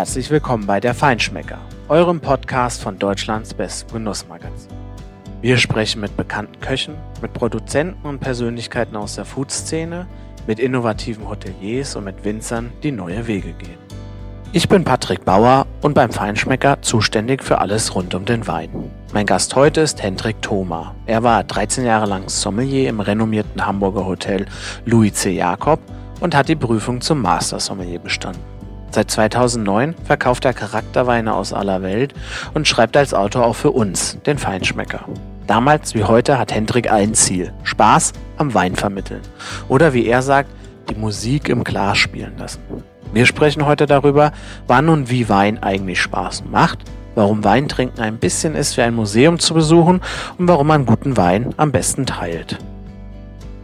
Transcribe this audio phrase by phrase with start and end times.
[0.00, 1.58] Herzlich willkommen bei der Feinschmecker,
[1.90, 4.72] eurem Podcast von Deutschlands bestem Genussmagazin.
[5.42, 10.06] Wir sprechen mit bekannten Köchen, mit Produzenten und Persönlichkeiten aus der Foodszene,
[10.46, 13.76] mit innovativen Hoteliers und mit Winzern, die neue Wege gehen.
[14.54, 18.70] Ich bin Patrick Bauer und beim Feinschmecker zuständig für alles rund um den Wein.
[19.12, 20.94] Mein Gast heute ist Hendrik Thoma.
[21.04, 24.46] Er war 13 Jahre lang Sommelier im renommierten Hamburger Hotel
[24.86, 25.32] Louis C.
[25.32, 25.78] Jakob
[26.20, 28.59] und hat die Prüfung zum Master Sommelier bestanden.
[28.90, 32.12] Seit 2009 verkauft er Charakterweine aus aller Welt
[32.54, 35.04] und schreibt als Autor auch für uns, den Feinschmecker.
[35.46, 39.22] Damals wie heute hat Hendrik ein Ziel, Spaß am Wein vermitteln.
[39.68, 40.50] Oder wie er sagt,
[40.88, 42.60] die Musik im Glas spielen lassen.
[43.12, 44.32] Wir sprechen heute darüber,
[44.66, 46.78] wann und wie Wein eigentlich Spaß macht,
[47.14, 50.00] warum Weintrinken ein bisschen ist wie ein Museum zu besuchen
[50.38, 52.58] und warum man guten Wein am besten teilt.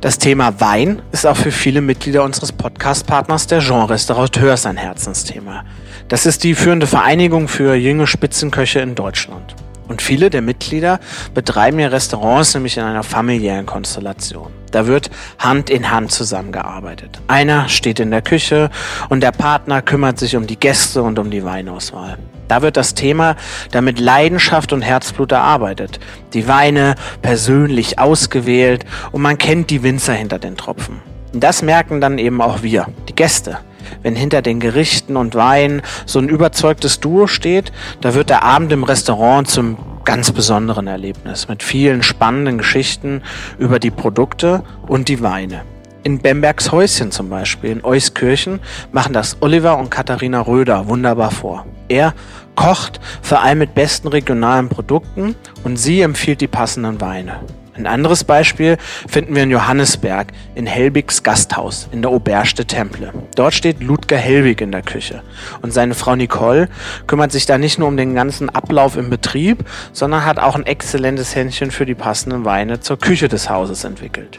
[0.02, 5.64] Das Thema Wein ist auch für viele Mitglieder unseres Podcast-Partners der Jean Restaurateurs ein Herzensthema.
[6.08, 9.56] Das ist die führende Vereinigung für junge Spitzenköche in Deutschland.
[9.88, 11.00] Und viele der Mitglieder
[11.34, 14.48] betreiben ihr Restaurants nämlich in einer familiären Konstellation.
[14.72, 17.20] Da wird Hand in Hand zusammengearbeitet.
[17.28, 18.70] Einer steht in der Küche
[19.08, 22.18] und der Partner kümmert sich um die Gäste und um die Weinauswahl.
[22.48, 23.36] Da wird das Thema
[23.70, 25.98] damit Leidenschaft und Herzblut erarbeitet.
[26.32, 31.00] Die Weine persönlich ausgewählt und man kennt die Winzer hinter den Tropfen.
[31.32, 33.58] Und das merken dann eben auch wir, die Gäste.
[34.02, 38.72] Wenn hinter den Gerichten und Weinen so ein überzeugtes Duo steht, da wird der Abend
[38.72, 43.22] im Restaurant zum ganz besonderen Erlebnis mit vielen spannenden Geschichten
[43.58, 45.62] über die Produkte und die Weine.
[46.04, 48.60] In Bembergs Häuschen zum Beispiel in Euskirchen
[48.92, 51.66] machen das Oliver und Katharina Röder wunderbar vor.
[51.88, 52.14] Er
[52.54, 57.40] kocht vor allem mit besten regionalen Produkten und sie empfiehlt die passenden Weine.
[57.76, 63.12] Ein anderes Beispiel finden wir in Johannesberg in Helbigs Gasthaus in der Oberste Temple.
[63.34, 65.22] Dort steht Ludger Helbig in der Küche
[65.62, 66.68] und seine Frau Nicole
[67.06, 70.64] kümmert sich da nicht nur um den ganzen Ablauf im Betrieb, sondern hat auch ein
[70.66, 74.38] exzellentes Händchen für die passenden Weine zur Küche des Hauses entwickelt.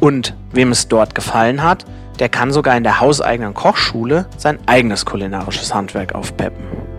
[0.00, 1.84] Und wem es dort gefallen hat,
[2.18, 6.89] der kann sogar in der hauseigenen Kochschule sein eigenes kulinarisches Handwerk aufpeppen.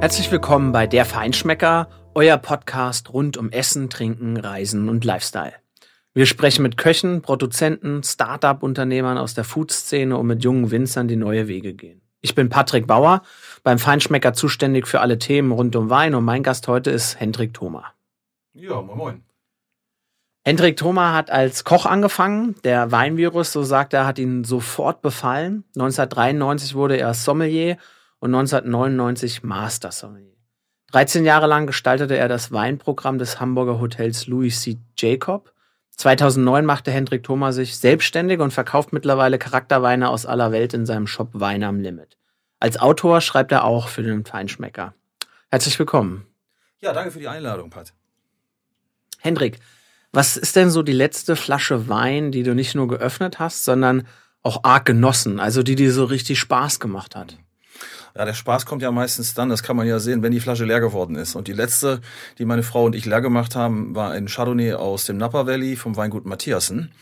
[0.00, 5.54] Herzlich willkommen bei Der Feinschmecker, euer Podcast rund um Essen, Trinken, Reisen und Lifestyle.
[6.14, 11.48] Wir sprechen mit Köchen, Produzenten, Start-up-Unternehmern aus der Food-Szene und mit jungen Winzern, die neue
[11.48, 12.00] Wege gehen.
[12.20, 13.22] Ich bin Patrick Bauer,
[13.64, 17.52] beim Feinschmecker zuständig für alle Themen rund um Wein und mein Gast heute ist Hendrik
[17.52, 17.92] Thoma.
[18.52, 19.22] Ja, moin moin.
[20.44, 22.54] Hendrik Thoma hat als Koch angefangen.
[22.62, 25.64] Der Weinvirus, so sagt er, hat ihn sofort befallen.
[25.74, 27.78] 1993 wurde er Sommelier
[28.20, 30.36] und 1999 Master Sommelier.
[30.92, 34.78] 13 Jahre lang gestaltete er das Weinprogramm des Hamburger Hotels Louis C.
[34.96, 35.52] Jacob.
[35.96, 41.06] 2009 machte Hendrik Thoma sich selbstständig und verkauft mittlerweile Charakterweine aus aller Welt in seinem
[41.06, 42.16] Shop Wein am Limit.
[42.58, 44.94] Als Autor schreibt er auch für den Feinschmecker.
[45.50, 46.26] Herzlich willkommen.
[46.80, 47.92] Ja, danke für die Einladung, Pat.
[49.18, 49.58] Hendrik,
[50.12, 54.06] was ist denn so die letzte Flasche Wein, die du nicht nur geöffnet hast, sondern
[54.42, 57.36] auch arg genossen, also die dir so richtig Spaß gemacht hat?
[58.16, 60.64] Ja, der Spaß kommt ja meistens dann, das kann man ja sehen, wenn die Flasche
[60.64, 61.34] leer geworden ist.
[61.34, 62.00] Und die letzte,
[62.38, 65.76] die meine Frau und ich leer gemacht haben, war ein Chardonnay aus dem Napa Valley
[65.76, 66.92] vom Weingut Matthiasen.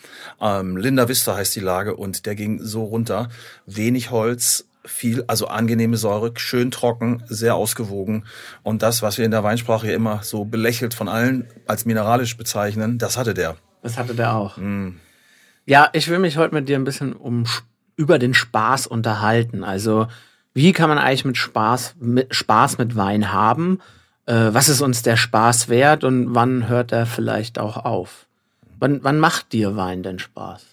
[0.41, 3.28] Ähm, Linda Vista heißt die Lage und der ging so runter.
[3.66, 8.25] Wenig Holz, viel, also angenehme Säure, schön trocken, sehr ausgewogen.
[8.62, 12.37] Und das, was wir in der Weinsprache ja immer so belächelt von allen als mineralisch
[12.37, 13.56] bezeichnen, das hatte der.
[13.83, 14.56] Das hatte der auch.
[14.56, 14.97] Mm.
[15.65, 17.45] Ja, ich will mich heute mit dir ein bisschen um
[17.97, 19.65] über den Spaß unterhalten.
[19.65, 20.06] Also
[20.56, 23.78] wie kann man eigentlich mit Spaß, mit Spaß mit Wein haben?
[24.25, 28.25] Äh, was ist uns der Spaß wert und wann hört er vielleicht auch auf?
[28.78, 30.65] Wann, wann macht dir Wein denn Spaß?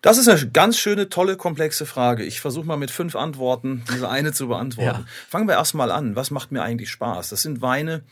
[0.00, 2.22] Das ist eine ganz schöne, tolle, komplexe Frage.
[2.22, 5.00] Ich versuche mal mit fünf Antworten diese eine zu beantworten.
[5.00, 5.06] Ja.
[5.28, 6.14] Fangen wir erstmal an.
[6.14, 7.30] Was macht mir eigentlich Spaß?
[7.30, 8.04] Das sind Weine,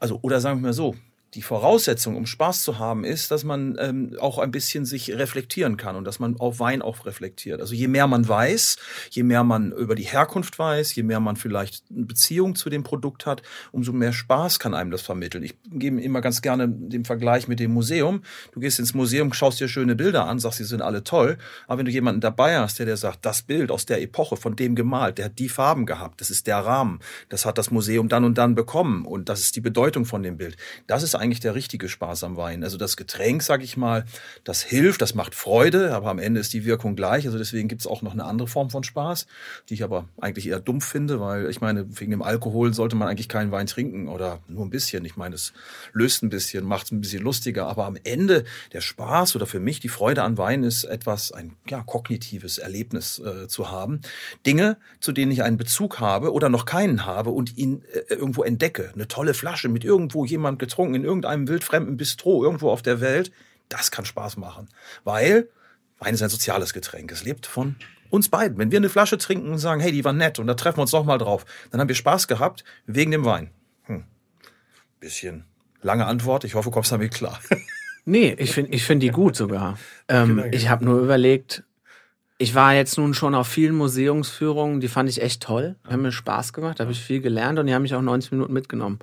[0.00, 0.96] also, oder sagen wir mal so,
[1.34, 5.76] die Voraussetzung, um Spaß zu haben, ist, dass man ähm, auch ein bisschen sich reflektieren
[5.76, 7.60] kann und dass man auf Wein auch reflektiert.
[7.60, 8.76] Also je mehr man weiß,
[9.10, 12.84] je mehr man über die Herkunft weiß, je mehr man vielleicht eine Beziehung zu dem
[12.84, 13.42] Produkt hat,
[13.72, 15.42] umso mehr Spaß kann einem das vermitteln.
[15.42, 18.22] Ich gebe immer ganz gerne den Vergleich mit dem Museum.
[18.52, 21.78] Du gehst ins Museum, schaust dir schöne Bilder an, sagst, sie sind alle toll, aber
[21.78, 24.74] wenn du jemanden dabei hast, der dir sagt, das Bild aus der Epoche, von dem
[24.74, 28.24] gemalt, der hat die Farben gehabt, das ist der Rahmen, das hat das Museum dann
[28.24, 30.56] und dann bekommen und das ist die Bedeutung von dem Bild.
[30.86, 32.62] Das ist eigentlich der richtige Spaß am Wein.
[32.62, 34.04] Also das Getränk, sag ich mal,
[34.44, 37.24] das hilft, das macht Freude, aber am Ende ist die Wirkung gleich.
[37.26, 39.26] Also deswegen gibt's auch noch eine andere Form von Spaß,
[39.68, 43.08] die ich aber eigentlich eher dumpf finde, weil ich meine, wegen dem Alkohol sollte man
[43.08, 45.04] eigentlich keinen Wein trinken oder nur ein bisschen.
[45.06, 45.54] Ich meine, es
[45.92, 49.60] löst ein bisschen, macht es ein bisschen lustiger, aber am Ende der Spaß oder für
[49.60, 54.00] mich die Freude an Wein ist etwas, ein ja, kognitives Erlebnis äh, zu haben.
[54.44, 58.42] Dinge, zu denen ich einen Bezug habe oder noch keinen habe und ihn äh, irgendwo
[58.42, 58.90] entdecke.
[58.94, 63.32] Eine tolle Flasche mit irgendwo jemand getrunken in irgendeinem wildfremden Bistro irgendwo auf der Welt.
[63.68, 64.68] Das kann Spaß machen,
[65.04, 65.48] weil
[65.98, 67.12] Wein ist ein soziales Getränk.
[67.12, 67.76] Es lebt von
[68.10, 68.58] uns beiden.
[68.58, 70.82] Wenn wir eine Flasche trinken und sagen, hey, die war nett und da treffen wir
[70.82, 73.50] uns doch mal drauf, dann haben wir Spaß gehabt wegen dem Wein.
[73.84, 74.04] Hm.
[75.00, 75.44] Bisschen
[75.82, 76.44] lange Antwort.
[76.44, 77.40] Ich hoffe, du kommst damit klar.
[78.06, 79.78] Nee, ich finde ich find die gut sogar.
[80.08, 81.64] Ähm, ich habe nur überlegt,
[82.36, 85.76] ich war jetzt nun schon auf vielen Museumsführungen, die fand ich echt toll.
[85.88, 88.32] Haben mir Spaß gemacht, da habe ich viel gelernt und die haben mich auch 90
[88.32, 88.98] Minuten mitgenommen.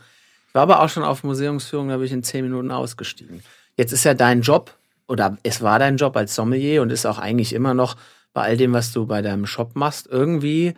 [0.54, 3.42] War aber auch schon auf Museumsführungen, da bin ich in 10 Minuten ausgestiegen.
[3.78, 4.76] Jetzt ist ja dein Job,
[5.08, 7.96] oder es war dein Job als Sommelier und ist auch eigentlich immer noch
[8.34, 10.74] bei all dem, was du bei deinem Shop machst, irgendwie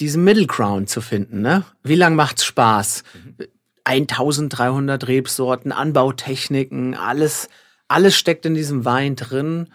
[0.00, 1.40] diesen Middle Ground zu finden.
[1.40, 1.64] Ne?
[1.82, 3.02] Wie lang macht's Spaß?
[3.14, 3.46] Mhm.
[3.84, 7.48] 1300 Rebsorten, Anbautechniken, alles,
[7.86, 9.68] alles steckt in diesem Wein drin.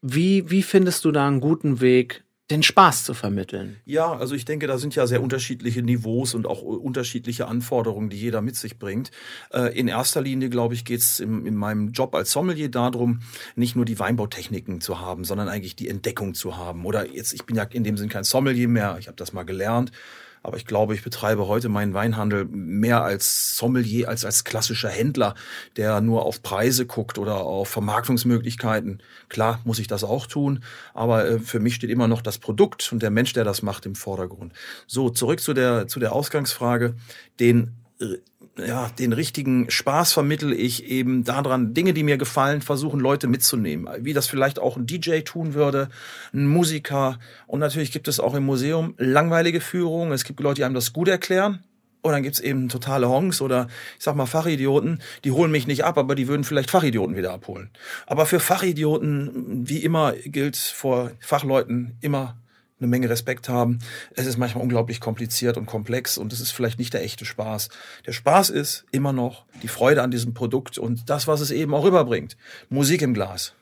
[0.00, 3.76] Wie, wie findest du da einen guten Weg, den Spaß zu vermitteln?
[3.84, 8.18] Ja, also ich denke, da sind ja sehr unterschiedliche Niveaus und auch unterschiedliche Anforderungen, die
[8.18, 9.10] jeder mit sich bringt.
[9.52, 13.20] Äh, in erster Linie, glaube ich, geht es in meinem Job als Sommelier darum,
[13.54, 16.84] nicht nur die Weinbautechniken zu haben, sondern eigentlich die Entdeckung zu haben.
[16.84, 19.44] Oder jetzt, ich bin ja in dem Sinn kein Sommelier mehr, ich habe das mal
[19.44, 19.92] gelernt
[20.42, 25.34] aber ich glaube, ich betreibe heute meinen Weinhandel mehr als Sommelier, als als klassischer Händler,
[25.76, 29.02] der nur auf Preise guckt oder auf Vermarktungsmöglichkeiten.
[29.28, 30.62] Klar muss ich das auch tun,
[30.94, 33.86] aber äh, für mich steht immer noch das Produkt und der Mensch, der das macht,
[33.86, 34.52] im Vordergrund.
[34.86, 36.94] So, zurück zu der, zu der Ausgangsfrage.
[37.38, 38.16] Den äh,
[38.58, 43.88] ja, den richtigen Spaß vermittel ich eben daran, Dinge, die mir gefallen, versuchen Leute mitzunehmen.
[44.00, 45.88] Wie das vielleicht auch ein DJ tun würde,
[46.32, 47.18] ein Musiker.
[47.46, 50.12] Und natürlich gibt es auch im Museum langweilige Führungen.
[50.12, 51.64] Es gibt Leute, die einem das gut erklären.
[52.02, 53.68] Und dann gibt's eben totale Honks oder
[53.98, 57.32] ich sag mal Fachidioten, die holen mich nicht ab, aber die würden vielleicht Fachidioten wieder
[57.32, 57.70] abholen.
[58.06, 62.38] Aber für Fachidioten, wie immer, gilt vor Fachleuten immer
[62.80, 63.78] eine Menge Respekt haben.
[64.14, 67.68] Es ist manchmal unglaublich kompliziert und komplex und es ist vielleicht nicht der echte Spaß.
[68.06, 71.74] Der Spaß ist immer noch die Freude an diesem Produkt und das, was es eben
[71.74, 72.36] auch rüberbringt.
[72.68, 73.54] Musik im Glas.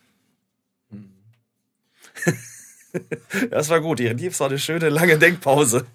[3.50, 4.00] das war gut.
[4.00, 5.86] Hier noch eine schöne lange Denkpause.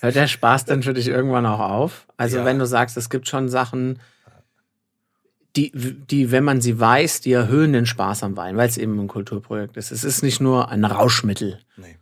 [0.00, 2.06] Hört der Spaß dann für dich irgendwann auch auf?
[2.16, 2.44] Also ja.
[2.44, 3.98] wenn du sagst, es gibt schon Sachen,
[5.56, 8.98] die, die, wenn man sie weiß, die erhöhen den Spaß am Wein, weil es eben
[8.98, 9.92] ein Kulturprojekt ist.
[9.92, 11.60] Es ist nicht nur ein Rauschmittel.
[11.76, 11.96] Nee.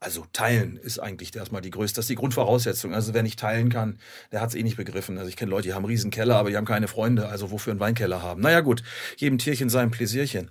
[0.00, 2.94] Also teilen ist eigentlich erstmal die größte, das ist die Grundvoraussetzung.
[2.94, 3.98] Also wer nicht teilen kann,
[4.32, 5.18] der hat es eh nicht begriffen.
[5.18, 7.28] Also ich kenne Leute, die haben riesen Keller, aber die haben keine Freunde.
[7.28, 8.40] Also wofür einen Weinkeller haben?
[8.40, 8.82] Naja gut,
[9.16, 10.50] jedem Tierchen sein Pläsierchen.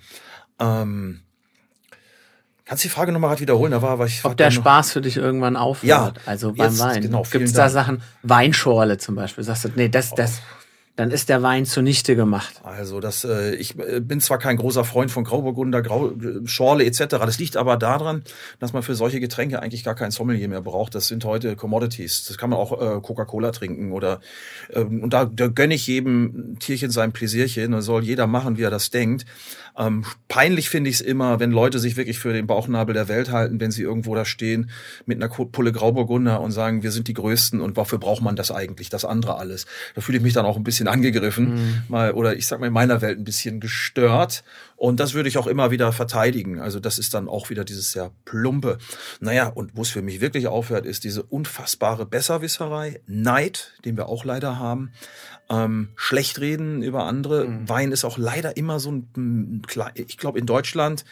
[0.59, 1.21] Ähm,
[2.65, 3.71] Kannst du die Frage nochmal gerade wiederholen?
[3.71, 4.23] Da war, war ich.
[4.23, 5.83] Ob der Spaß für dich irgendwann aufhört?
[5.89, 7.01] Ja, also beim jetzt, Wein.
[7.01, 8.01] Genau, Gibt es da Sachen?
[8.21, 9.43] Weinschorle zum Beispiel.
[9.43, 10.62] Sagst du, nee, das, das, oh
[10.95, 12.61] dann ist der Wein zunichte gemacht.
[12.63, 16.85] Also das, äh, ich äh, bin zwar kein großer Freund von Grauburgunder, Grau, äh, Schorle
[16.85, 17.05] etc.
[17.09, 18.23] Das liegt aber daran,
[18.59, 20.93] dass man für solche Getränke eigentlich gar kein Sommelier mehr braucht.
[20.93, 22.25] Das sind heute Commodities.
[22.27, 24.21] Das kann man auch äh, Coca-Cola trinken oder
[24.71, 27.71] ähm, und da, da gönne ich jedem Tierchen sein Pläsierchen.
[27.71, 29.25] Da soll jeder machen, wie er das denkt.
[29.77, 33.31] Ähm, peinlich finde ich es immer, wenn Leute sich wirklich für den Bauchnabel der Welt
[33.31, 34.69] halten, wenn sie irgendwo da stehen
[35.05, 38.51] mit einer Pulle Grauburgunder und sagen, wir sind die Größten und wofür braucht man das
[38.51, 39.65] eigentlich, das andere alles.
[39.95, 41.83] Da fühle ich mich dann auch ein bisschen angegriffen, mhm.
[41.87, 44.43] mal oder ich sag mal in meiner Welt ein bisschen gestört.
[44.75, 46.59] Und das würde ich auch immer wieder verteidigen.
[46.59, 48.77] Also das ist dann auch wieder dieses sehr plumpe.
[49.21, 54.09] Naja, und wo es für mich wirklich aufhört, ist diese unfassbare Besserwisserei, Neid, den wir
[54.09, 54.91] auch leider haben
[55.49, 57.45] ähm, schlecht reden über andere.
[57.45, 57.69] Mhm.
[57.69, 59.61] Wein ist auch leider immer so ein,
[59.95, 61.05] ich glaube in Deutschland,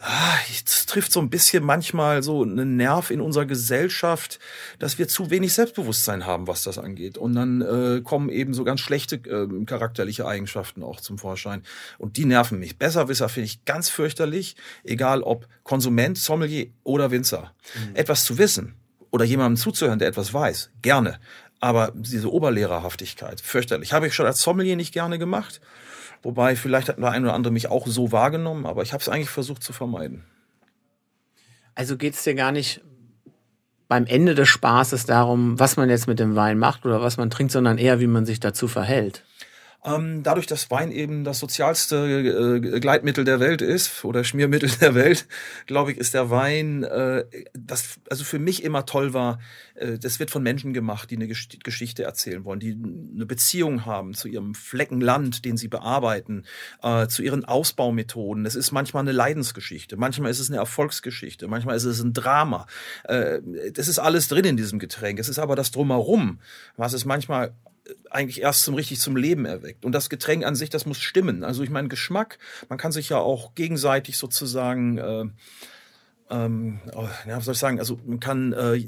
[0.00, 4.38] ah, es trifft so ein bisschen manchmal so einen Nerv in unserer Gesellschaft,
[4.78, 7.18] dass wir zu wenig Selbstbewusstsein haben, was das angeht.
[7.18, 11.62] Und dann äh, kommen eben so ganz schlechte äh, charakterliche Eigenschaften auch zum Vorschein.
[11.98, 12.78] Und die nerven mich.
[12.78, 17.54] Besserwisser finde ich ganz fürchterlich, egal ob Konsument, Sommelier oder Winzer.
[17.74, 17.96] Mhm.
[17.96, 18.74] Etwas zu wissen
[19.10, 21.18] oder jemandem zuzuhören, der etwas weiß, gerne.
[21.60, 23.92] Aber diese Oberlehrerhaftigkeit, fürchterlich.
[23.92, 25.60] Habe ich schon als Sommelier nicht gerne gemacht.
[26.22, 29.08] Wobei, vielleicht hat der ein oder andere mich auch so wahrgenommen, aber ich habe es
[29.08, 30.24] eigentlich versucht zu vermeiden.
[31.74, 32.82] Also geht es dir gar nicht
[33.86, 37.30] beim Ende des Spaßes darum, was man jetzt mit dem Wein macht oder was man
[37.30, 39.24] trinkt, sondern eher, wie man sich dazu verhält.
[39.88, 44.94] Ähm, dadurch, dass Wein eben das sozialste äh, Gleitmittel der Welt ist oder Schmiermittel der
[44.94, 45.26] Welt,
[45.66, 49.38] glaube ich, ist der Wein, äh, das also für mich immer toll war.
[49.74, 53.86] Äh, das wird von Menschen gemacht, die eine Gesch Geschichte erzählen wollen, die eine Beziehung
[53.86, 56.44] haben zu ihrem Flecken Land, den sie bearbeiten,
[56.82, 58.44] äh, zu ihren Ausbaumethoden.
[58.44, 62.66] Das ist manchmal eine Leidensgeschichte, manchmal ist es eine Erfolgsgeschichte, manchmal ist es ein Drama.
[63.04, 63.40] Äh,
[63.72, 65.18] das ist alles drin in diesem Getränk.
[65.18, 66.40] Es ist aber das drumherum,
[66.76, 67.54] was es manchmal
[68.10, 69.84] eigentlich erst zum richtig zum Leben erweckt.
[69.84, 71.44] Und das Getränk an sich, das muss stimmen.
[71.44, 75.24] Also ich meine, Geschmack, man kann sich ja auch gegenseitig sozusagen äh,
[76.30, 78.84] ähm, oh, ja, was soll ich sagen, also man kann, äh,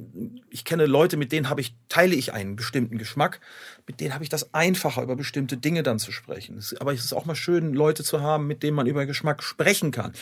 [0.50, 3.40] ich kenne Leute, mit denen habe ich, teile ich einen bestimmten Geschmack,
[3.86, 6.62] mit denen habe ich das einfacher, über bestimmte Dinge dann zu sprechen.
[6.80, 9.90] aber es ist auch mal schön, Leute zu haben, mit denen man über Geschmack sprechen
[9.90, 10.12] kann.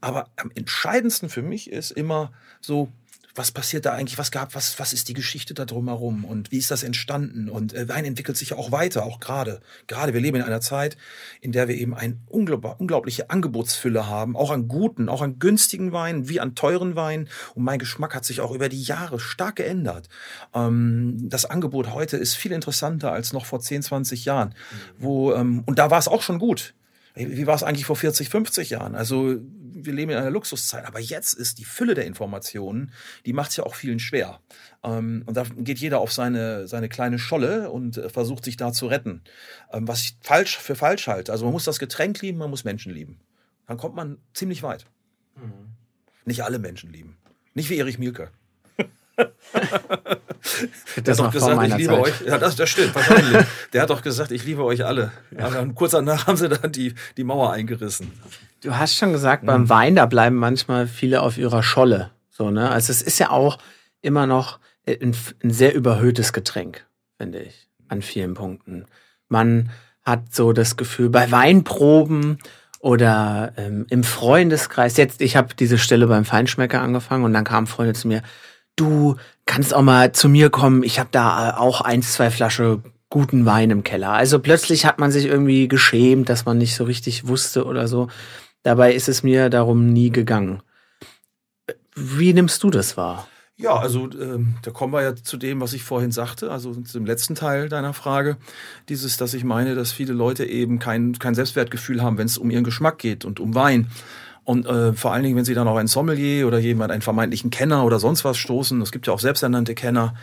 [0.00, 2.90] Aber am entscheidendsten für mich ist immer so,
[3.34, 6.58] was passiert da eigentlich, was gab, was, was ist die Geschichte da drumherum und wie
[6.58, 7.48] ist das entstanden?
[7.48, 9.60] Und äh, Wein entwickelt sich ja auch weiter, auch gerade.
[9.88, 10.96] Gerade wir leben in einer Zeit,
[11.40, 15.92] in der wir eben eine unglaub, unglaubliche Angebotsfülle haben, auch an guten, auch an günstigen
[15.92, 17.28] Weinen, wie an teuren Weinen.
[17.54, 20.08] Und mein Geschmack hat sich auch über die Jahre stark geändert.
[20.54, 24.50] Ähm, das Angebot heute ist viel interessanter als noch vor 10, 20 Jahren.
[24.50, 24.54] Mhm.
[24.98, 26.74] Wo, ähm, und da war es auch schon gut.
[27.14, 28.96] Wie war es eigentlich vor 40, 50 Jahren?
[28.96, 32.92] Also wir leben in einer Luxuszeit, aber jetzt ist die Fülle der Informationen,
[33.24, 34.40] die macht es ja auch vielen schwer.
[34.82, 38.72] Ähm, und da geht jeder auf seine, seine kleine Scholle und äh, versucht sich da
[38.72, 39.22] zu retten.
[39.72, 41.30] Ähm, was ich falsch für falsch halte.
[41.30, 43.20] Also man muss das Getränk lieben, man muss Menschen lieben.
[43.66, 44.86] Dann kommt man ziemlich weit.
[45.36, 45.74] Mhm.
[46.24, 47.16] Nicht alle Menschen lieben.
[47.54, 48.30] Nicht wie Erich Mielke.
[49.16, 52.02] Der hat doch gesagt, ich liebe Zeit.
[52.02, 52.20] euch.
[52.26, 53.46] Ja, das, das stimmt, wahrscheinlich.
[53.72, 55.12] der hat doch gesagt, ich liebe euch alle.
[55.36, 55.46] Ja.
[55.46, 58.12] Aber kurz danach haben sie dann die, die Mauer eingerissen.
[58.62, 59.68] Du hast schon gesagt, beim mhm.
[59.68, 62.10] Wein, da bleiben manchmal viele auf ihrer Scholle.
[62.30, 62.70] So, ne?
[62.70, 63.58] Also es ist ja auch
[64.02, 68.86] immer noch ein, ein sehr überhöhtes Getränk, finde ich, an vielen Punkten.
[69.28, 69.70] Man
[70.04, 72.38] hat so das Gefühl, bei Weinproben
[72.80, 77.66] oder ähm, im Freundeskreis, jetzt, ich habe diese Stelle beim Feinschmecker angefangen und dann kamen
[77.66, 78.22] Freunde zu mir,
[78.76, 79.16] du
[79.46, 83.46] kannst auch mal zu mir kommen, ich habe da äh, auch ein, zwei Flasche guten
[83.46, 84.10] Wein im Keller.
[84.10, 88.08] Also plötzlich hat man sich irgendwie geschämt, dass man nicht so richtig wusste oder so.
[88.62, 90.62] Dabei ist es mir darum nie gegangen.
[91.94, 93.28] Wie nimmst du das wahr?
[93.56, 96.98] Ja, also ähm, da kommen wir ja zu dem, was ich vorhin sagte, also zu
[96.98, 98.36] dem letzten Teil deiner Frage.
[98.88, 102.50] Dieses, dass ich meine, dass viele Leute eben kein, kein Selbstwertgefühl haben, wenn es um
[102.50, 103.92] ihren Geschmack geht und um Wein.
[104.44, 107.50] Und äh, vor allen Dingen, wenn sie dann auch einen Sommelier oder jemand, einen vermeintlichen
[107.50, 110.14] Kenner oder sonst was stoßen, es gibt ja auch selbsternannte Kenner,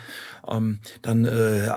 [0.50, 1.68] ähm, dann, äh,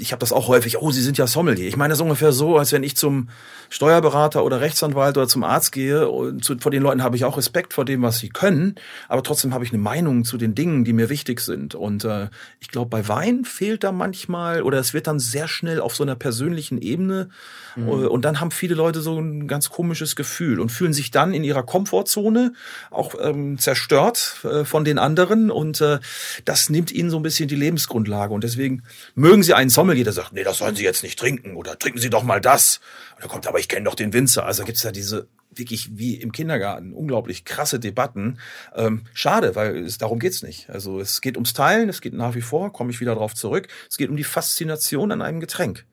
[0.00, 1.68] ich habe das auch häufig, oh, Sie sind ja Sommelier.
[1.68, 3.28] Ich meine das ist ungefähr so, als wenn ich zum
[3.68, 6.08] Steuerberater oder Rechtsanwalt oder zum Arzt gehe.
[6.08, 8.76] Und zu, vor den Leuten habe ich auch Respekt vor dem, was sie können,
[9.08, 11.74] aber trotzdem habe ich eine Meinung zu den Dingen, die mir wichtig sind.
[11.74, 12.28] Und äh,
[12.60, 16.02] ich glaube, bei Wein fehlt da manchmal oder es wird dann sehr schnell auf so
[16.02, 17.28] einer persönlichen Ebene
[17.76, 17.88] mhm.
[17.88, 21.44] und dann haben viele Leute so ein ganz komisches Gefühl und fühlen sich dann in
[21.44, 22.52] ihrer Komfortzone
[22.90, 25.98] auch ähm, zerstört äh, von den anderen und äh,
[26.44, 28.82] das nimmt ihnen so ein bisschen die Lebensgrundlage und deswegen
[29.14, 31.98] mögen sie einen Sommelier, der sagt, nee, das sollen sie jetzt nicht trinken oder trinken
[31.98, 32.80] sie doch mal das.
[33.16, 34.46] Und da kommt aber ich kenne doch den Winzer.
[34.46, 35.28] Also gibt's da diese
[35.58, 38.38] wirklich wie im Kindergarten unglaublich krasse Debatten.
[38.74, 40.70] Ähm, schade, weil es, darum geht's nicht.
[40.70, 43.68] Also es geht ums Teilen, es geht nach wie vor, komme ich wieder drauf zurück.
[43.88, 45.84] Es geht um die Faszination an einem Getränk.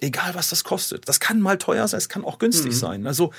[0.00, 1.08] Egal was das kostet.
[1.08, 2.76] Das kann mal teuer sein, es kann auch günstig mhm.
[2.76, 3.06] sein.
[3.06, 3.32] Also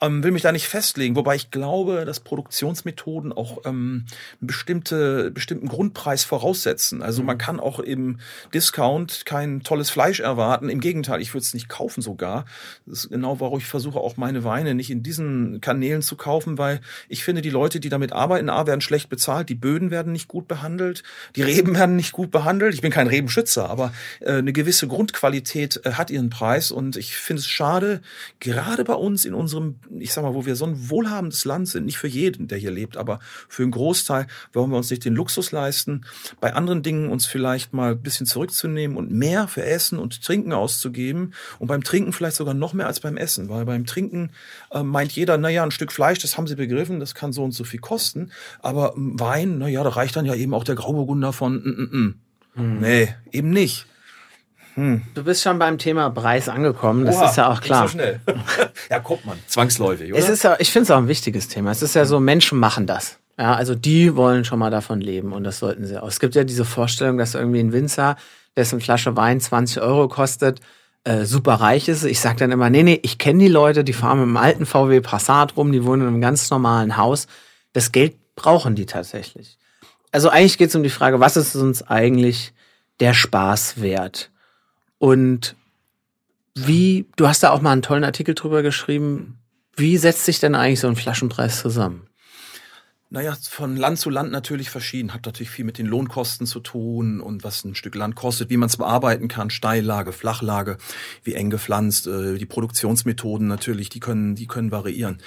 [0.00, 4.06] ähm, will mich da nicht festlegen, wobei ich glaube, dass Produktionsmethoden auch ähm,
[4.40, 7.02] bestimmte, bestimmten Grundpreis voraussetzen.
[7.02, 7.40] Also man mhm.
[7.40, 8.18] kann auch im
[8.52, 10.68] Discount kein tolles Fleisch erwarten.
[10.68, 12.44] Im Gegenteil, ich würde es nicht kaufen sogar.
[12.84, 16.58] Das ist genau, warum ich versuche, auch meine Weine nicht in diesen Kanälen zu kaufen,
[16.58, 20.12] weil ich finde, die Leute, die damit arbeiten, A, werden schlecht bezahlt, die Böden werden
[20.12, 21.02] nicht gut behandelt,
[21.34, 22.74] die Reben werden nicht gut behandelt.
[22.74, 27.16] Ich bin kein Rebenschützer, aber äh, eine gewisse Grundqualität äh, hat ihren Preis und ich
[27.16, 28.00] finde es schade,
[28.40, 31.86] gerade bei uns in unserem ich sag mal, wo wir so ein wohlhabendes Land sind,
[31.86, 35.14] nicht für jeden, der hier lebt, aber für einen Großteil wollen wir uns nicht den
[35.14, 36.04] Luxus leisten,
[36.40, 40.52] bei anderen Dingen uns vielleicht mal ein bisschen zurückzunehmen und mehr für Essen und Trinken
[40.52, 44.30] auszugeben und beim Trinken vielleicht sogar noch mehr als beim Essen, weil beim Trinken
[44.70, 47.52] äh, meint jeder, naja, ein Stück Fleisch, das haben sie begriffen, das kann so und
[47.52, 51.54] so viel kosten, aber Wein, naja, da reicht dann ja eben auch der Grauburgunder von,
[51.54, 52.14] mm, mm, mm.
[52.56, 52.80] Hm.
[52.80, 53.86] nee, eben nicht.
[54.76, 55.02] Hm.
[55.14, 57.88] Du bist schon beim Thema Preis angekommen, das Oha, ist ja auch klar.
[57.88, 58.20] So schnell.
[58.90, 60.20] ja, guckt man, zwangsläufig, oder?
[60.20, 61.70] Es ist ja, ich finde es auch ein wichtiges Thema.
[61.70, 63.18] Es ist ja so, Menschen machen das.
[63.38, 66.08] Ja, also die wollen schon mal davon leben und das sollten sie auch.
[66.08, 68.16] Es gibt ja diese Vorstellung, dass irgendwie ein Winzer,
[68.54, 70.60] dessen Flasche Wein 20 Euro kostet,
[71.04, 72.04] äh, super reich ist.
[72.04, 74.66] Ich sage dann immer, nee, nee, ich kenne die Leute, die fahren mit einem alten
[74.66, 77.28] VW Passat rum, die wohnen in einem ganz normalen Haus.
[77.72, 79.58] Das Geld brauchen die tatsächlich.
[80.12, 82.52] Also eigentlich geht es um die Frage, was ist uns eigentlich
[83.00, 84.30] der Spaß wert?
[84.98, 85.56] Und
[86.54, 89.38] Wie, du hast da auch mal einen tollen Artikel drüber geschrieben.
[89.76, 92.06] Wie setzt sich denn eigentlich so ein Flaschenpreis zusammen?
[93.08, 95.14] Naja, von Land zu Land natürlich verschieden.
[95.14, 98.56] Hat natürlich viel mit den Lohnkosten zu tun und was ein Stück Land kostet, wie
[98.56, 100.78] man es bearbeiten kann, Steillage, Flachlage,
[101.22, 105.18] wie eng gepflanzt, äh, die Produktionsmethoden natürlich, die können, die können variieren.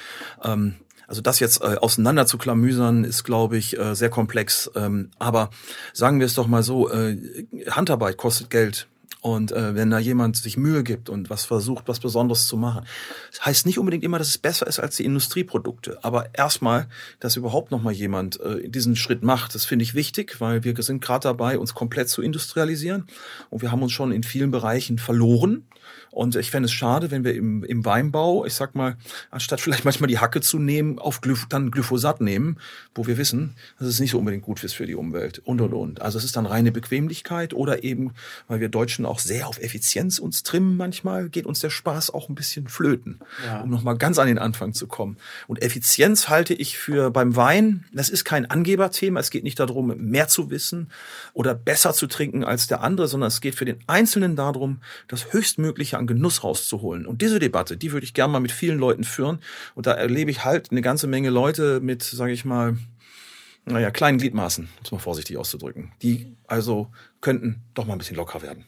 [0.43, 0.75] Ähm,
[1.07, 4.69] also das jetzt äh, auseinander zu klamüsern, ist, glaube ich, äh, sehr komplex.
[4.75, 5.49] Ähm, aber
[5.93, 7.17] sagen wir es doch mal so, äh,
[7.71, 8.87] Handarbeit kostet Geld.
[9.21, 12.85] Und äh, wenn da jemand sich Mühe gibt und was versucht, was Besonderes zu machen,
[13.31, 15.99] das heißt nicht unbedingt immer, dass es besser ist als die Industrieprodukte.
[16.03, 16.87] Aber erstmal,
[17.19, 20.73] dass überhaupt noch mal jemand äh, diesen Schritt macht, das finde ich wichtig, weil wir
[20.81, 23.07] sind gerade dabei, uns komplett zu industrialisieren.
[23.49, 25.65] Und wir haben uns schon in vielen Bereichen verloren.
[26.11, 28.97] Und ich fände es schade, wenn wir im, im Weinbau, ich sag mal,
[29.29, 32.57] anstatt vielleicht manchmal die Hacke zu nehmen, auf Glyph dann Glyphosat nehmen,
[32.95, 35.73] wo wir wissen, dass es nicht so unbedingt gut ist für die Umwelt und und
[35.73, 36.01] und.
[36.01, 38.13] Also es ist dann reine Bequemlichkeit oder eben,
[38.47, 42.29] weil wir Deutschen auch sehr auf Effizienz uns trimmen manchmal, geht uns der Spaß auch
[42.29, 43.61] ein bisschen flöten, ja.
[43.61, 45.17] um nochmal ganz an den Anfang zu kommen.
[45.47, 49.95] Und Effizienz halte ich für beim Wein, das ist kein Angeberthema, es geht nicht darum,
[49.97, 50.91] mehr zu wissen
[51.33, 55.33] oder besser zu trinken als der andere, sondern es geht für den Einzelnen darum, das
[55.33, 57.05] höchstmögliche an Genuss rauszuholen.
[57.05, 59.39] Und diese Debatte, die würde ich gerne mal mit vielen Leuten führen.
[59.75, 62.77] Und da erlebe ich halt eine ganze Menge Leute mit, sage ich mal,
[63.65, 65.91] naja, kleinen Gliedmaßen, um es mal vorsichtig auszudrücken.
[66.01, 68.65] Die also könnten doch mal ein bisschen locker werden.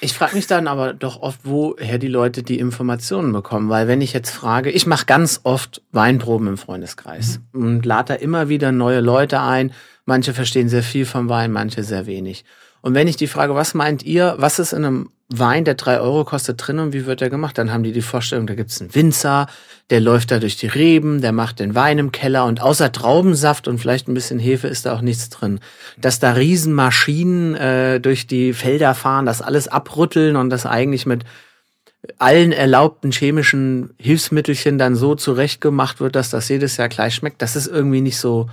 [0.00, 4.02] Ich frage mich dann aber doch oft, woher die Leute die Informationen bekommen, weil wenn
[4.02, 7.62] ich jetzt frage, ich mache ganz oft Weinproben im Freundeskreis mhm.
[7.62, 9.72] und lade da immer wieder neue Leute ein.
[10.04, 12.44] Manche verstehen sehr viel vom Wein, manche sehr wenig.
[12.82, 15.98] Und wenn ich die frage, was meint ihr, was ist in einem Wein, der drei
[15.98, 17.58] Euro kostet, drin und wie wird der gemacht?
[17.58, 19.48] Dann haben die die Vorstellung, da gibt's einen Winzer,
[19.90, 23.66] der läuft da durch die Reben, der macht den Wein im Keller und außer Traubensaft
[23.66, 25.58] und vielleicht ein bisschen Hefe ist da auch nichts drin.
[25.98, 31.24] Dass da Riesenmaschinen äh, durch die Felder fahren, das alles abrütteln und das eigentlich mit
[32.18, 37.56] allen erlaubten chemischen Hilfsmittelchen dann so zurechtgemacht wird, dass das jedes Jahr gleich schmeckt, das
[37.56, 38.48] ist irgendwie nicht so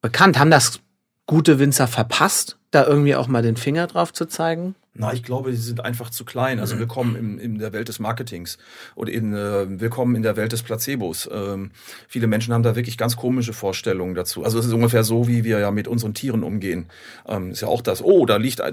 [0.00, 0.40] bekannt.
[0.40, 0.80] Haben das
[1.26, 4.74] gute Winzer verpasst, da irgendwie auch mal den Finger drauf zu zeigen?
[4.92, 6.58] Na, ich glaube, sie sind einfach zu klein.
[6.58, 6.80] Also mhm.
[6.80, 8.58] willkommen in, in der Welt des Marketings
[8.96, 11.30] oder in äh, willkommen in der Welt des Placebos.
[11.32, 11.70] Ähm,
[12.08, 14.44] viele Menschen haben da wirklich ganz komische Vorstellungen dazu.
[14.44, 16.86] Also es ist ungefähr so, wie wir ja mit unseren Tieren umgehen.
[17.26, 18.02] Ähm, ist ja auch das.
[18.02, 18.72] Oh, da liegt, da,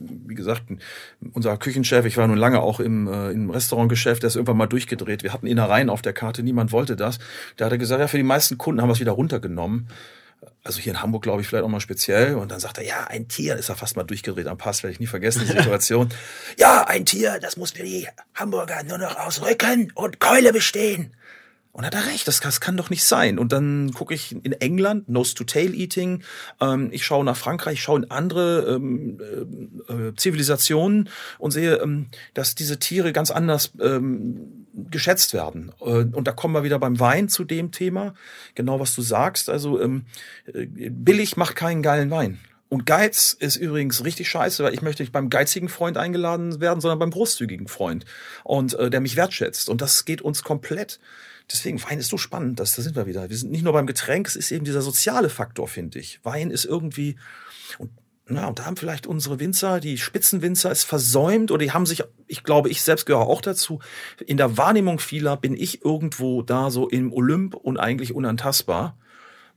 [0.00, 0.62] wie gesagt,
[1.34, 2.06] unser Küchenchef.
[2.06, 4.22] Ich war nun lange auch im, äh, im Restaurantgeschäft.
[4.22, 5.22] Der ist irgendwann mal durchgedreht.
[5.22, 6.42] Wir hatten Innereien auf der Karte.
[6.42, 7.18] Niemand wollte das.
[7.58, 9.86] Da hat er gesagt, ja, für die meisten Kunden haben wir es wieder runtergenommen
[10.64, 12.34] also hier in Hamburg, glaube ich, vielleicht auch mal speziell.
[12.36, 14.92] Und dann sagt er, ja, ein Tier, ist er fast mal durchgedreht am Pass, werde
[14.92, 16.08] ich nie vergessen, die Situation.
[16.58, 21.14] ja, ein Tier, das muss für die Hamburger nur noch aus Rücken und Keule bestehen.
[21.72, 23.38] Und hat er recht, das, das kann doch nicht sein.
[23.38, 26.22] Und dann gucke ich in England, Nose-to-Tail-Eating.
[26.60, 29.18] Ähm, ich schaue nach Frankreich, ich schaue in andere ähm,
[29.88, 35.72] äh, äh, Zivilisationen und sehe, ähm, dass diese Tiere ganz anders ähm, geschätzt werden.
[35.80, 38.14] Äh, und da kommen wir wieder beim Wein zu dem Thema.
[38.54, 39.50] Genau, was du sagst.
[39.50, 40.04] Also ähm,
[40.52, 42.38] äh, billig macht keinen geilen Wein.
[42.68, 46.80] Und Geiz ist übrigens richtig scheiße, weil ich möchte nicht beim geizigen Freund eingeladen werden,
[46.80, 48.06] sondern beim großzügigen Freund.
[48.44, 49.68] Und äh, der mich wertschätzt.
[49.68, 50.98] Und das geht uns komplett
[51.50, 53.28] Deswegen, Wein ist so spannend, dass, da sind wir wieder.
[53.28, 56.20] Wir sind nicht nur beim Getränk, es ist eben dieser soziale Faktor, finde ich.
[56.24, 57.16] Wein ist irgendwie,
[57.78, 57.90] und,
[58.32, 62.02] na, und da haben vielleicht unsere Winzer, die Spitzenwinzer, es versäumt oder die haben sich,
[62.26, 63.80] ich glaube, ich selbst gehöre auch dazu.
[64.24, 68.96] In der Wahrnehmung vieler bin ich irgendwo da so im Olymp und eigentlich unantastbar.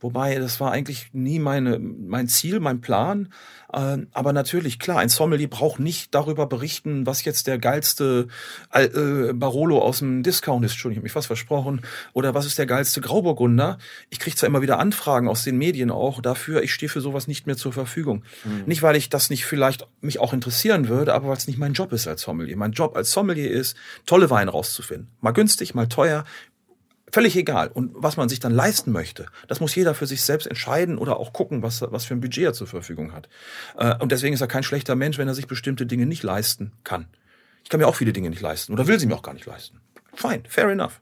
[0.00, 3.32] Wobei, das war eigentlich nie meine, mein Ziel, mein Plan.
[3.72, 8.28] Ähm, aber natürlich, klar, ein Sommelier braucht nicht darüber berichten, was jetzt der geilste
[8.72, 10.72] äh, Barolo aus dem Discount ist.
[10.72, 11.80] Entschuldigung, ich habe mich fast versprochen.
[12.12, 13.78] Oder was ist der geilste Grauburgunder?
[14.10, 16.62] Ich kriege zwar immer wieder Anfragen aus den Medien auch dafür.
[16.62, 18.22] Ich stehe für sowas nicht mehr zur Verfügung.
[18.44, 18.64] Mhm.
[18.66, 21.72] Nicht, weil ich das nicht vielleicht mich auch interessieren würde, aber weil es nicht mein
[21.72, 22.56] Job ist als Sommelier.
[22.56, 25.08] Mein Job als Sommelier ist, tolle Weine rauszufinden.
[25.20, 26.24] Mal günstig, mal teuer
[27.16, 27.68] völlig egal.
[27.68, 31.16] Und was man sich dann leisten möchte, das muss jeder für sich selbst entscheiden oder
[31.18, 33.30] auch gucken, was, was für ein Budget er zur Verfügung hat.
[33.78, 36.72] Äh, und deswegen ist er kein schlechter Mensch, wenn er sich bestimmte Dinge nicht leisten
[36.84, 37.06] kann.
[37.64, 39.46] Ich kann mir auch viele Dinge nicht leisten oder will sie mir auch gar nicht
[39.46, 39.80] leisten.
[40.12, 41.00] Fine, fair enough.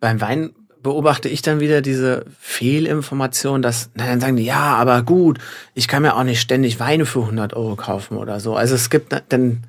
[0.00, 5.02] Beim Wein beobachte ich dann wieder diese Fehlinformation, dass, na, dann sagen die, ja, aber
[5.02, 5.38] gut,
[5.74, 8.56] ich kann mir auch nicht ständig Weine für 100 Euro kaufen oder so.
[8.56, 9.64] Also es gibt dann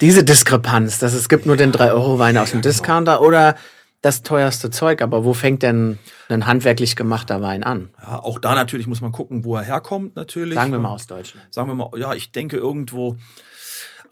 [0.00, 2.72] diese Diskrepanz, dass es gibt nur den 3-Euro-Wein aus dem genau.
[2.72, 3.56] Discounter oder
[4.02, 7.90] das teuerste Zeug, aber wo fängt denn ein handwerklich gemachter Wein an?
[8.00, 10.54] Ja, auch da natürlich muss man gucken, wo er herkommt, natürlich.
[10.54, 11.52] Sagen wir mal aus Deutschland.
[11.52, 13.16] Sagen wir mal, ja, ich denke irgendwo,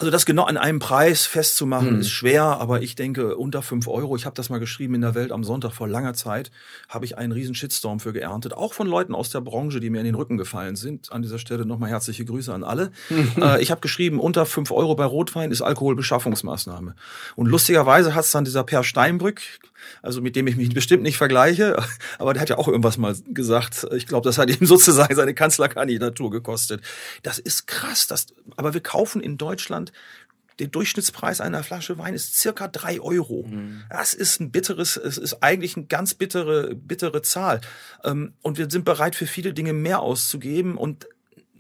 [0.01, 2.01] Also das genau an einem Preis festzumachen mhm.
[2.01, 4.15] ist schwer, aber ich denke unter fünf Euro.
[4.15, 6.53] Ich habe das mal geschrieben in der Welt am Sonntag vor langer Zeit,
[6.89, 9.99] habe ich einen riesen Shitstorm für geerntet, auch von Leuten aus der Branche, die mir
[9.99, 11.11] in den Rücken gefallen sind.
[11.11, 12.93] An dieser Stelle nochmal herzliche Grüße an alle.
[13.41, 16.95] äh, ich habe geschrieben, unter fünf Euro bei Rotwein ist Alkoholbeschaffungsmaßnahme.
[17.35, 19.41] Und lustigerweise hat es dann dieser Per Steinbrück,
[20.03, 21.77] also mit dem ich mich bestimmt nicht vergleiche,
[22.19, 23.87] aber der hat ja auch irgendwas mal gesagt.
[23.95, 26.83] Ich glaube, das hat ihm sozusagen seine Kanzlerkandidatur gekostet.
[27.23, 29.93] Das ist krass, das, aber wir kaufen in Deutschland
[30.59, 33.47] der Durchschnittspreis einer Flasche Wein ist circa drei Euro.
[33.47, 33.83] Mhm.
[33.91, 37.61] Das ist ein bitteres, es ist eigentlich eine ganz bittere, bittere Zahl.
[38.05, 40.77] Ähm, und wir sind bereit, für viele Dinge mehr auszugeben.
[40.77, 41.07] Und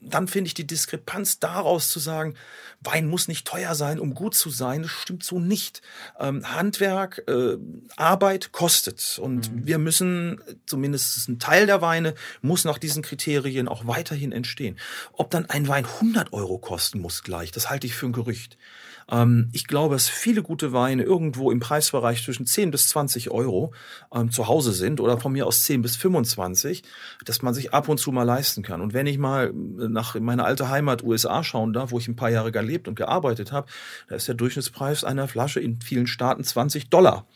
[0.00, 2.35] dann finde ich die Diskrepanz daraus zu sagen,
[2.81, 5.83] Wein muss nicht teuer sein, um gut zu sein, das stimmt so nicht.
[6.21, 7.57] Ähm, Handwerk, äh,
[7.97, 9.67] Arbeit kostet und mhm.
[9.67, 14.79] wir müssen, zumindest ein Teil der Weine, muss nach diesen Kriterien auch weiterhin entstehen.
[15.12, 18.57] Ob dann ein Wein 100 Euro kosten muss gleich, das halte ich für ein Gerücht.
[19.11, 23.73] Ähm, ich glaube, dass viele gute Weine irgendwo im Preisbereich zwischen 10 bis 20 Euro
[24.14, 26.83] ähm, zu Hause sind oder von mir aus 10 bis 25,
[27.25, 28.81] dass man sich ab und zu mal leisten kann.
[28.81, 32.17] Und wenn ich mal äh, nach meiner alte Heimat USA schauen darf, wo ich ein
[32.17, 33.68] paar Jahre gelebt und gearbeitet habe,
[34.09, 37.26] da ist der Durchschnittspreis einer Flasche in vielen Staaten 20 Dollar.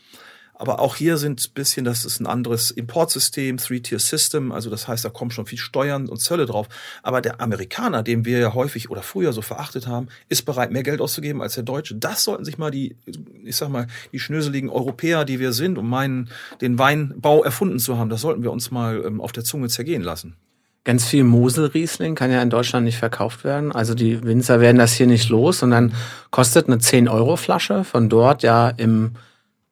[0.55, 5.05] Aber auch hier sind ein bisschen, das ist ein anderes Importsystem, Three-Tier-System, also das heißt,
[5.05, 6.69] da kommen schon viel Steuern und Zölle drauf.
[7.03, 10.85] Aber der Amerikaner, den wir ja häufig oder früher so verachtet haben, ist bereit, mehr
[10.85, 11.97] Geld auszugeben als der Deutsche.
[11.97, 12.97] Das sollten sich mal die,
[13.43, 16.29] ich sag mal, die schnöseligen Europäer, die wir sind, um meinen,
[16.61, 20.03] den Weinbau erfunden zu haben, das sollten wir uns mal ähm, auf der Zunge zergehen
[20.03, 20.37] lassen.
[20.85, 23.71] Ganz viel Mosel-Riesling kann ja in Deutschland nicht verkauft werden.
[23.71, 25.95] Also die Winzer werden das hier nicht los und dann
[26.31, 29.13] kostet eine 10-Euro-Flasche von dort ja im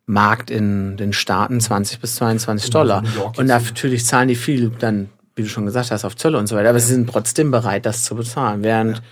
[0.07, 3.03] Markt in den Staaten 20 bis 22 Dollar.
[3.37, 6.57] Und natürlich zahlen die viel dann, wie du schon gesagt hast, auf Zölle und so
[6.57, 6.71] weiter.
[6.71, 8.63] Aber sie sind trotzdem bereit, das zu bezahlen.
[8.63, 9.03] Während ja.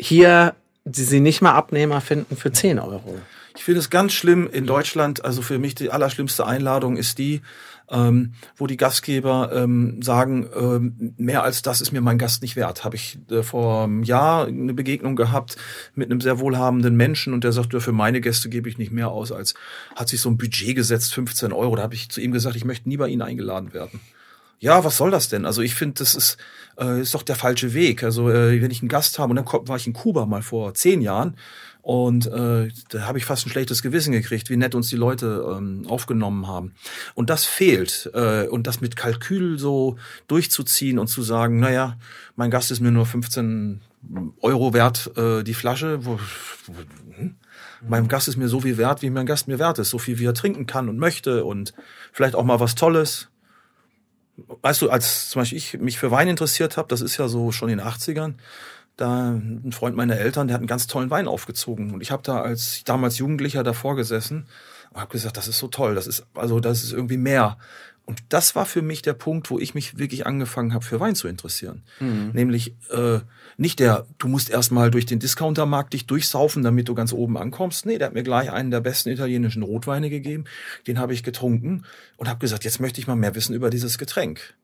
[0.00, 3.18] hier sie nicht mal Abnehmer finden für 10 Euro.
[3.56, 5.24] Ich finde es ganz schlimm in Deutschland.
[5.24, 7.42] Also für mich die allerschlimmste Einladung ist die,
[7.92, 12.56] ähm, wo die Gastgeber ähm, sagen, ähm, mehr als das ist mir mein Gast nicht
[12.56, 12.84] wert.
[12.84, 15.56] Habe ich äh, vor einem Jahr eine Begegnung gehabt
[15.94, 19.08] mit einem sehr wohlhabenden Menschen und der sagt, für meine Gäste gebe ich nicht mehr
[19.08, 19.54] aus, als
[19.94, 21.76] hat sich so ein Budget gesetzt, 15 Euro.
[21.76, 24.00] Da habe ich zu ihm gesagt, ich möchte nie bei Ihnen eingeladen werden.
[24.58, 25.44] Ja, was soll das denn?
[25.44, 26.36] Also ich finde, das ist,
[26.78, 28.04] äh, ist doch der falsche Weg.
[28.04, 30.72] Also äh, wenn ich einen Gast habe, und dann war ich in Kuba mal vor
[30.74, 31.36] zehn Jahren,
[31.82, 35.44] und äh, da habe ich fast ein schlechtes Gewissen gekriegt, wie nett uns die Leute
[35.56, 36.74] ähm, aufgenommen haben.
[37.14, 38.08] Und das fehlt.
[38.14, 39.96] Äh, und das mit Kalkül so
[40.28, 41.98] durchzuziehen und zu sagen, naja,
[42.36, 43.80] mein Gast ist mir nur 15
[44.40, 46.06] Euro wert, äh, die Flasche.
[46.06, 46.20] Wo,
[46.66, 46.74] wo,
[47.16, 47.34] hm?
[47.88, 49.90] Mein Gast ist mir so viel wert, wie mein Gast mir wert ist.
[49.90, 51.74] So viel, wie er trinken kann und möchte und
[52.12, 53.28] vielleicht auch mal was Tolles.
[54.36, 57.50] Weißt du, als zum Beispiel ich mich für Wein interessiert habe, das ist ja so
[57.50, 58.34] schon in den 80ern,
[58.96, 62.22] da ein Freund meiner Eltern, der hat einen ganz tollen Wein aufgezogen und ich habe
[62.22, 64.46] da als damals Jugendlicher davor gesessen
[64.92, 67.56] und habe gesagt, das ist so toll, das ist also das ist irgendwie mehr.
[68.04, 71.14] Und das war für mich der Punkt, wo ich mich wirklich angefangen habe, für Wein
[71.14, 71.82] zu interessieren.
[72.00, 72.30] Mhm.
[72.32, 73.20] Nämlich äh,
[73.56, 77.86] nicht der, du musst erstmal durch den Discountermarkt dich durchsaufen, damit du ganz oben ankommst.
[77.86, 80.44] Nee, der hat mir gleich einen der besten italienischen Rotweine gegeben.
[80.88, 81.84] Den habe ich getrunken
[82.16, 84.54] und habe gesagt, jetzt möchte ich mal mehr wissen über dieses Getränk.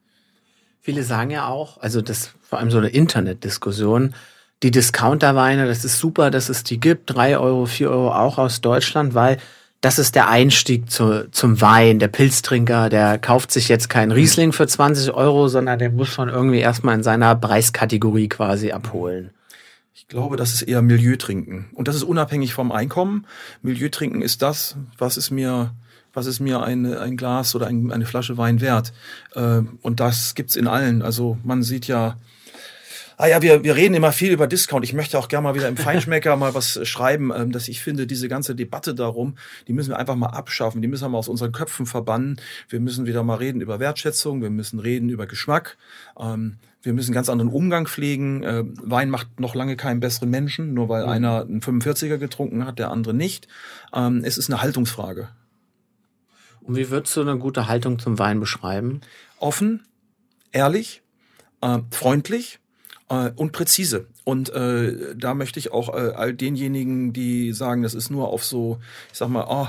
[0.80, 4.14] Viele sagen ja auch, also das vor allem so eine Internetdiskussion,
[4.62, 8.60] die Discounterweine, das ist super, dass es die gibt, drei Euro, vier Euro auch aus
[8.60, 9.38] Deutschland, weil
[9.80, 12.00] das ist der Einstieg zu, zum Wein.
[12.00, 16.28] Der Pilztrinker, der kauft sich jetzt keinen Riesling für 20 Euro, sondern der muss schon
[16.28, 19.30] irgendwie erstmal in seiner Preiskategorie quasi abholen.
[19.94, 21.66] Ich glaube, das ist eher Milieutrinken.
[21.74, 23.26] Und das ist unabhängig vom Einkommen.
[23.62, 25.72] Milieutrinken ist das, was es mir
[26.18, 28.92] was ist mir ein, ein Glas oder ein, eine Flasche Wein wert?
[29.34, 31.00] Äh, und das gibt's in allen.
[31.00, 32.16] Also man sieht ja,
[33.20, 34.84] Ah ja, wir, wir reden immer viel über Discount.
[34.84, 38.06] Ich möchte auch gerne mal wieder im Feinschmecker mal was schreiben, ähm, dass ich finde,
[38.06, 39.34] diese ganze Debatte darum,
[39.66, 40.82] die müssen wir einfach mal abschaffen.
[40.82, 42.40] Die müssen wir mal aus unseren Köpfen verbannen.
[42.68, 44.40] Wir müssen wieder mal reden über Wertschätzung.
[44.40, 45.78] Wir müssen reden über Geschmack.
[46.16, 48.44] Ähm, wir müssen ganz anderen Umgang pflegen.
[48.44, 51.08] Äh, Wein macht noch lange keinen besseren Menschen, nur weil mhm.
[51.08, 53.48] einer einen 45er getrunken hat, der andere nicht.
[53.92, 55.28] Ähm, es ist eine Haltungsfrage.
[56.68, 59.00] Und wie würdest du eine gute Haltung zum Wein beschreiben?
[59.38, 59.86] Offen,
[60.52, 61.00] ehrlich,
[61.62, 62.58] äh, freundlich
[63.08, 64.06] äh, und präzise.
[64.24, 68.44] Und äh, da möchte ich auch äh, all denjenigen, die sagen, das ist nur auf
[68.44, 69.68] so, ich sag mal, oh,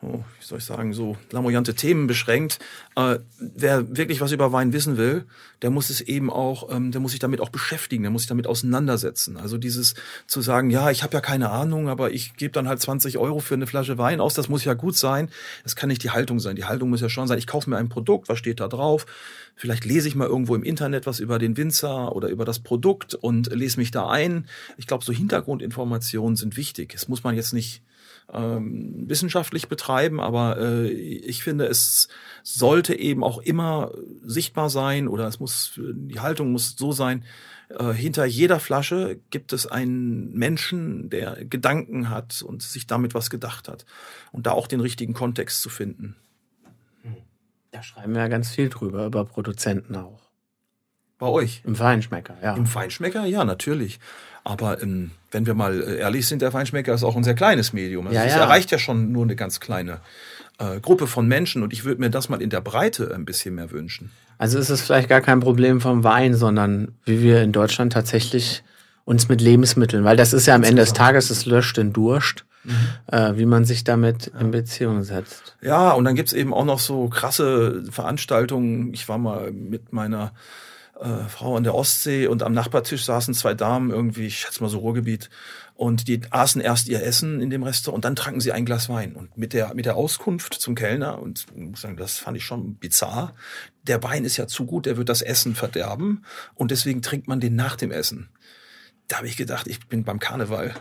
[0.00, 2.58] oh, wie soll ich sagen, so lamoyante Themen beschränkt.
[2.94, 5.24] Äh, wer wirklich was über Wein wissen will,
[5.62, 8.28] der muss es eben auch, ähm, der muss sich damit auch beschäftigen, der muss sich
[8.28, 9.36] damit auseinandersetzen.
[9.36, 9.94] Also dieses
[10.26, 13.40] zu sagen, ja, ich habe ja keine Ahnung, aber ich gebe dann halt 20 Euro
[13.40, 15.30] für eine Flasche Wein aus, das muss ja gut sein.
[15.64, 16.54] Das kann nicht die Haltung sein.
[16.54, 19.06] Die Haltung muss ja schon sein, ich kaufe mir ein Produkt, was steht da drauf?
[19.56, 23.14] Vielleicht lese ich mal irgendwo im Internet was über den Winzer oder über das Produkt
[23.14, 24.46] und lese mich da ein.
[24.76, 26.94] Ich glaube, so Hintergrundinformationen sind wichtig.
[26.94, 27.82] Es muss man jetzt nicht
[28.32, 32.08] ähm, wissenschaftlich betreiben, aber äh, ich finde, es
[32.42, 37.24] sollte eben auch immer sichtbar sein oder es muss, die Haltung muss so sein,
[37.70, 43.30] äh, hinter jeder Flasche gibt es einen Menschen, der Gedanken hat und sich damit was
[43.30, 43.84] gedacht hat.
[44.32, 46.16] Und da auch den richtigen Kontext zu finden.
[47.70, 50.27] Da schreiben wir ja ganz viel drüber, über Produzenten auch.
[51.18, 51.62] Bei euch?
[51.64, 52.54] Im Feinschmecker, ja.
[52.54, 53.98] Im Feinschmecker, ja, natürlich.
[54.44, 57.72] Aber ähm, wenn wir mal äh, ehrlich sind, der Feinschmecker ist auch ein sehr kleines
[57.72, 58.06] Medium.
[58.06, 58.40] Also ja, es ja.
[58.40, 60.00] erreicht ja schon nur eine ganz kleine
[60.58, 63.56] äh, Gruppe von Menschen und ich würde mir das mal in der Breite ein bisschen
[63.56, 64.10] mehr wünschen.
[64.38, 68.62] Also ist es vielleicht gar kein Problem vom Wein, sondern wie wir in Deutschland tatsächlich
[69.04, 72.44] uns mit Lebensmitteln, weil das ist ja am Ende des Tages, es löscht den Durst.
[72.64, 72.74] Mhm.
[73.06, 74.40] Äh, wie man sich damit ja.
[74.40, 75.56] in Beziehung setzt.
[75.62, 78.92] Ja, und dann gibt's eben auch noch so krasse Veranstaltungen.
[78.92, 80.32] Ich war mal mit meiner
[81.00, 84.68] äh, Frau an der Ostsee und am Nachbartisch saßen zwei Damen, irgendwie, ich schätze mal
[84.68, 85.30] so Ruhrgebiet,
[85.74, 88.88] und die aßen erst ihr Essen in dem Restaurant und dann tranken sie ein Glas
[88.88, 89.12] Wein.
[89.12, 92.44] Und mit der, mit der Auskunft zum Kellner, und ich muss sagen, das fand ich
[92.44, 93.34] schon bizarr,
[93.84, 96.24] der Wein ist ja zu gut, der wird das Essen verderben
[96.56, 98.28] und deswegen trinkt man den nach dem Essen.
[99.06, 100.74] Da habe ich gedacht, ich bin beim Karneval.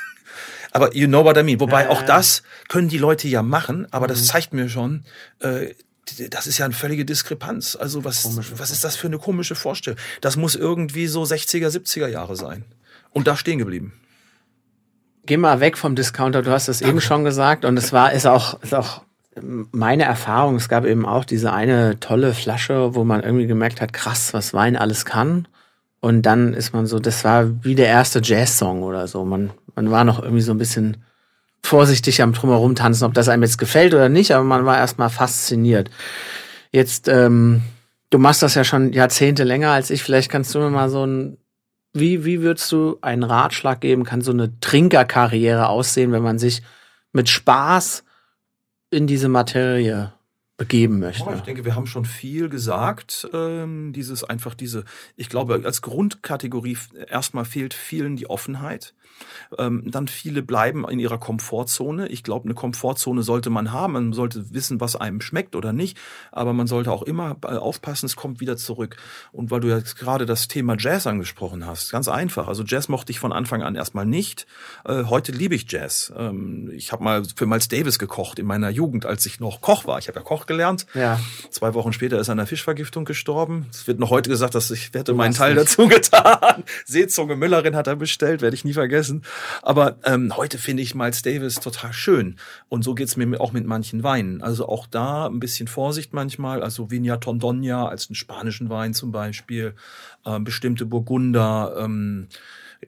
[0.72, 1.60] aber you know what I mean.
[1.60, 4.24] Wobei auch das können die Leute ja machen, aber das mhm.
[4.24, 5.04] zeigt mir schon,
[5.40, 5.74] äh,
[6.30, 7.76] das ist ja eine völlige Diskrepanz.
[7.76, 8.24] Also was,
[8.58, 9.98] was ist das für eine komische Vorstellung?
[10.20, 12.64] Das muss irgendwie so 60er, 70er Jahre sein.
[13.12, 13.92] Und da stehen geblieben.
[15.26, 18.26] Geh mal weg vom Discounter, du hast es eben schon gesagt und es war, ist
[18.26, 19.02] auch, ist auch
[19.42, 20.56] meine Erfahrung.
[20.56, 24.54] Es gab eben auch diese eine tolle Flasche, wo man irgendwie gemerkt hat, krass, was
[24.54, 25.46] Wein alles kann.
[26.00, 29.24] Und dann ist man so, das war wie der erste Jazz-Song oder so.
[29.24, 31.04] Man, man war noch irgendwie so ein bisschen
[31.62, 35.10] vorsichtig am Drumherum tanzen, ob das einem jetzt gefällt oder nicht, aber man war erstmal
[35.10, 35.90] fasziniert.
[36.72, 37.62] Jetzt, ähm,
[38.10, 40.02] du machst das ja schon Jahrzehnte länger als ich.
[40.02, 41.36] Vielleicht kannst du mir mal so ein,
[41.92, 44.04] wie, wie würdest du einen Ratschlag geben?
[44.04, 46.62] Kann so eine Trinkerkarriere aussehen, wenn man sich
[47.12, 48.04] mit Spaß
[48.90, 50.12] in diese Materie
[50.56, 51.24] begeben möchte.
[51.26, 53.26] Oh, ich denke, wir haben schon viel gesagt.
[53.32, 54.84] Ähm, dieses einfach diese,
[55.16, 56.76] ich glaube, als Grundkategorie
[57.08, 58.94] erstmal fehlt vielen die Offenheit.
[59.58, 62.08] Ähm, dann viele bleiben in ihrer Komfortzone.
[62.08, 63.92] Ich glaube, eine Komfortzone sollte man haben.
[63.94, 65.98] Man sollte wissen, was einem schmeckt oder nicht.
[66.32, 68.96] Aber man sollte auch immer äh, aufpassen, es kommt wieder zurück.
[69.32, 72.48] Und weil du jetzt gerade das Thema Jazz angesprochen hast, ganz einfach.
[72.48, 74.46] Also Jazz mochte ich von Anfang an erstmal nicht.
[74.84, 76.12] Äh, heute liebe ich Jazz.
[76.16, 79.86] Ähm, ich habe mal für Miles Davis gekocht in meiner Jugend, als ich noch Koch
[79.86, 79.98] war.
[79.98, 80.86] Ich habe ja Koch gelernt.
[80.94, 81.20] Ja.
[81.50, 83.66] Zwei Wochen später ist er an einer Fischvergiftung gestorben.
[83.70, 85.66] Es wird noch heute gesagt, dass ich hätte meinen Teil nicht.
[85.66, 86.64] dazu getan.
[86.84, 89.09] Seezunge Müllerin hat er bestellt, werde ich nie vergessen.
[89.62, 92.36] Aber ähm, heute finde ich Miles Davis total schön.
[92.68, 94.42] Und so geht's mir auch mit manchen Weinen.
[94.42, 96.62] Also auch da ein bisschen Vorsicht manchmal.
[96.62, 99.74] Also Vigna Tondonia als einen spanischen Wein zum Beispiel.
[100.24, 101.74] Ähm, bestimmte Burgunder.
[101.78, 102.28] Ähm,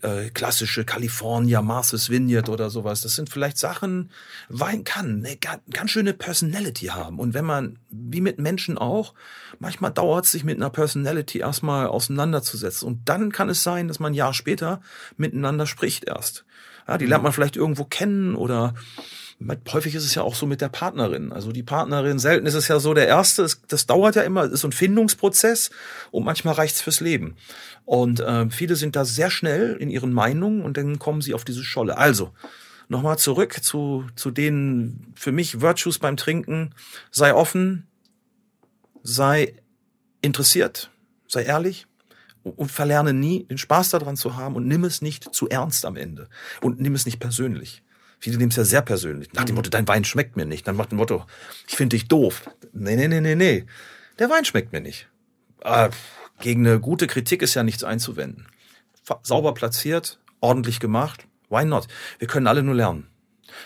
[0.01, 3.03] äh, klassische California, Martha's Vineyard oder sowas.
[3.03, 4.11] Das sind vielleicht Sachen,
[4.49, 7.19] Wein kann eine ganz schöne Personality haben.
[7.19, 9.15] Und wenn man, wie mit Menschen auch,
[9.59, 12.89] manchmal dauert es sich mit einer Personality erstmal auseinanderzusetzen.
[12.89, 14.81] Und dann kann es sein, dass man ein Jahr später
[15.17, 16.45] miteinander spricht erst.
[16.89, 18.75] Ja, die lernt man vielleicht irgendwo kennen oder
[19.73, 21.33] häufig ist es ja auch so mit der Partnerin.
[21.33, 24.61] Also die Partnerin, selten ist es ja so der erste, das dauert ja immer, ist
[24.61, 25.71] so ein Findungsprozess
[26.11, 27.37] und manchmal reicht's fürs Leben.
[27.85, 31.45] Und äh, viele sind da sehr schnell in ihren Meinungen und dann kommen sie auf
[31.45, 31.99] diese Scholle.
[31.99, 32.33] Also,
[32.89, 36.75] nochmal zurück zu, zu den für mich Virtues beim Trinken.
[37.11, 37.87] Sei offen,
[39.03, 39.55] sei
[40.21, 40.91] interessiert,
[41.27, 41.87] sei ehrlich
[42.45, 45.97] und verlerne nie den Spaß daran zu haben und nimm es nicht zu ernst am
[45.97, 46.29] Ende
[46.61, 47.83] und nimm es nicht persönlich.
[48.23, 49.33] Viele nehmen es ja sehr persönlich.
[49.33, 49.57] Nach dem mhm.
[49.57, 50.69] Motto, dein Wein schmeckt mir nicht.
[50.69, 51.27] Dann macht dem Motto,
[51.67, 52.43] ich finde dich doof.
[52.73, 53.67] Nee, nee, nee, nee, nee.
[54.21, 55.09] Der Wein schmeckt mir nicht.
[55.65, 55.91] Ah,
[56.41, 58.47] gegen eine gute Kritik ist ja nichts einzuwenden.
[59.25, 61.27] Sauber platziert, ordentlich gemacht.
[61.51, 61.89] Why not?
[62.21, 63.09] Wir können alle nur lernen.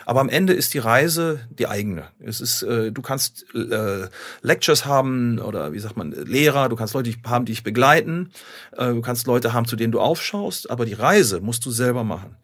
[0.07, 2.09] Aber am Ende ist die Reise die eigene.
[2.19, 4.09] Es ist, äh, du kannst äh,
[4.41, 8.33] Lectures haben oder wie sagt man, Lehrer, du kannst Leute haben, die dich begleiten,
[8.73, 12.05] äh, du kannst Leute haben, zu denen du aufschaust, aber die Reise musst du selber
[12.05, 12.37] machen.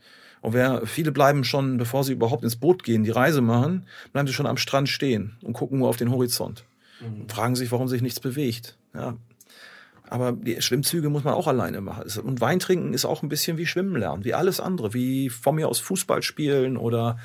[0.42, 4.26] Und wer, viele bleiben schon, bevor sie überhaupt ins Boot gehen, die Reise machen, bleiben
[4.26, 6.64] sie schon am Strand stehen und gucken nur auf den Horizont.
[7.00, 7.22] Mhm.
[7.22, 8.76] Und fragen sich, warum sich nichts bewegt.
[8.92, 9.16] Ja.
[10.10, 12.04] Aber die Schwimmzüge muss man auch alleine machen.
[12.24, 15.68] Und Weintrinken ist auch ein bisschen wie Schwimmen lernen, wie alles andere, wie von mir
[15.68, 17.18] aus Fußball spielen oder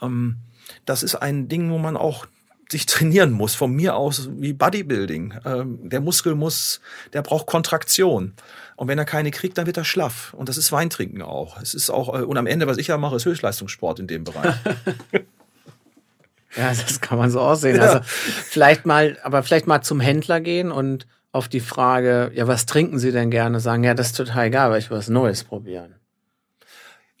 [0.00, 0.38] ähm,
[0.86, 2.26] das ist ein Ding, wo man auch
[2.70, 5.34] sich trainieren muss, von mir aus wie Bodybuilding.
[5.44, 6.80] Ähm, der Muskel muss,
[7.12, 8.34] der braucht Kontraktion.
[8.76, 10.34] Und wenn er keine kriegt, dann wird er schlaff.
[10.34, 11.60] Und das ist Weintrinken auch.
[11.60, 14.24] Es ist auch, äh, und am Ende, was ich ja mache, ist Höchstleistungssport in dem
[14.24, 14.54] Bereich.
[16.56, 17.76] ja, das kann man so aussehen.
[17.76, 17.82] Ja.
[17.82, 22.66] Also vielleicht mal, aber vielleicht mal zum Händler gehen und auf die Frage, ja, was
[22.66, 25.94] trinken Sie denn gerne, sagen, ja, das ist total egal, weil ich was Neues probieren.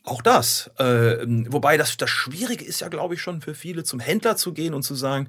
[0.04, 0.70] Auch das.
[0.78, 4.52] Äh, wobei das, das Schwierige ist ja, glaube ich, schon für viele, zum Händler zu
[4.52, 5.28] gehen und zu sagen,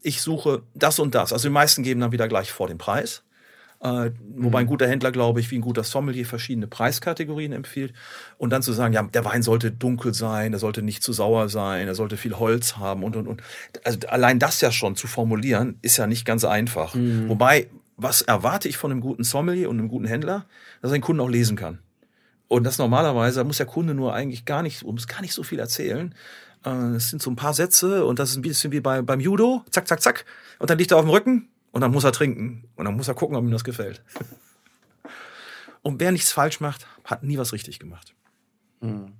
[0.00, 1.32] ich suche das und das.
[1.32, 3.22] Also die meisten geben dann wieder gleich vor den Preis.
[3.80, 4.70] Äh, wobei ein mhm.
[4.70, 7.92] guter Händler, glaube ich, wie ein guter Sommelier verschiedene Preiskategorien empfiehlt.
[8.38, 11.50] Und dann zu sagen, ja, der Wein sollte dunkel sein, er sollte nicht zu sauer
[11.50, 13.42] sein, er sollte viel Holz haben und, und, und.
[13.84, 16.94] Also allein das ja schon zu formulieren, ist ja nicht ganz einfach.
[16.94, 17.28] Mhm.
[17.28, 20.46] Wobei, was erwarte ich von einem guten Sommelier und einem guten Händler?
[20.80, 21.80] Dass er den Kunden auch lesen kann.
[22.54, 25.58] Und das normalerweise, muss der Kunde nur eigentlich gar nicht, muss gar nicht so viel
[25.58, 26.14] erzählen.
[26.64, 29.18] Äh, es sind so ein paar Sätze und das ist ein bisschen wie bei, beim
[29.18, 29.64] Judo.
[29.70, 30.24] Zack, zack, zack.
[30.60, 32.68] Und dann liegt er auf dem Rücken und dann muss er trinken.
[32.76, 34.04] Und dann muss er gucken, ob ihm das gefällt.
[35.82, 38.14] Und wer nichts falsch macht, hat nie was richtig gemacht.
[38.80, 39.14] Hm.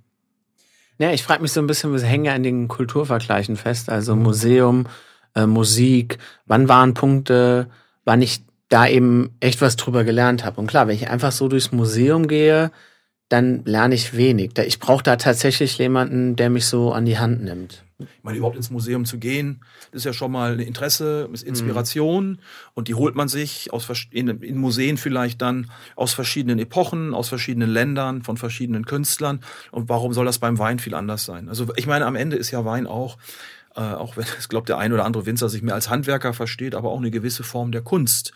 [0.97, 4.15] Ja, ich frage mich so ein bisschen, wir hängen ja an den Kulturvergleichen fest, also
[4.15, 4.87] Museum,
[5.35, 7.69] äh, Musik, wann waren Punkte,
[8.05, 10.59] wann ich da eben echt was drüber gelernt habe.
[10.61, 12.71] Und klar, wenn ich einfach so durchs Museum gehe,
[13.29, 14.57] dann lerne ich wenig.
[14.59, 17.83] Ich brauche da tatsächlich jemanden, der mich so an die Hand nimmt.
[17.97, 19.61] Ich meine, überhaupt ins Museum zu gehen,
[19.91, 22.39] das ist ja schon mal ein Interesse, ist Inspiration mhm.
[22.73, 27.29] und die holt man sich aus in, in Museen vielleicht dann aus verschiedenen Epochen, aus
[27.29, 29.39] verschiedenen Ländern, von verschiedenen Künstlern.
[29.71, 31.47] Und warum soll das beim Wein viel anders sein?
[31.47, 33.17] Also ich meine, am Ende ist ja Wein auch
[33.75, 36.75] äh, auch wenn es glaubt der ein oder andere Winzer sich mehr als Handwerker versteht,
[36.75, 38.33] aber auch eine gewisse Form der Kunst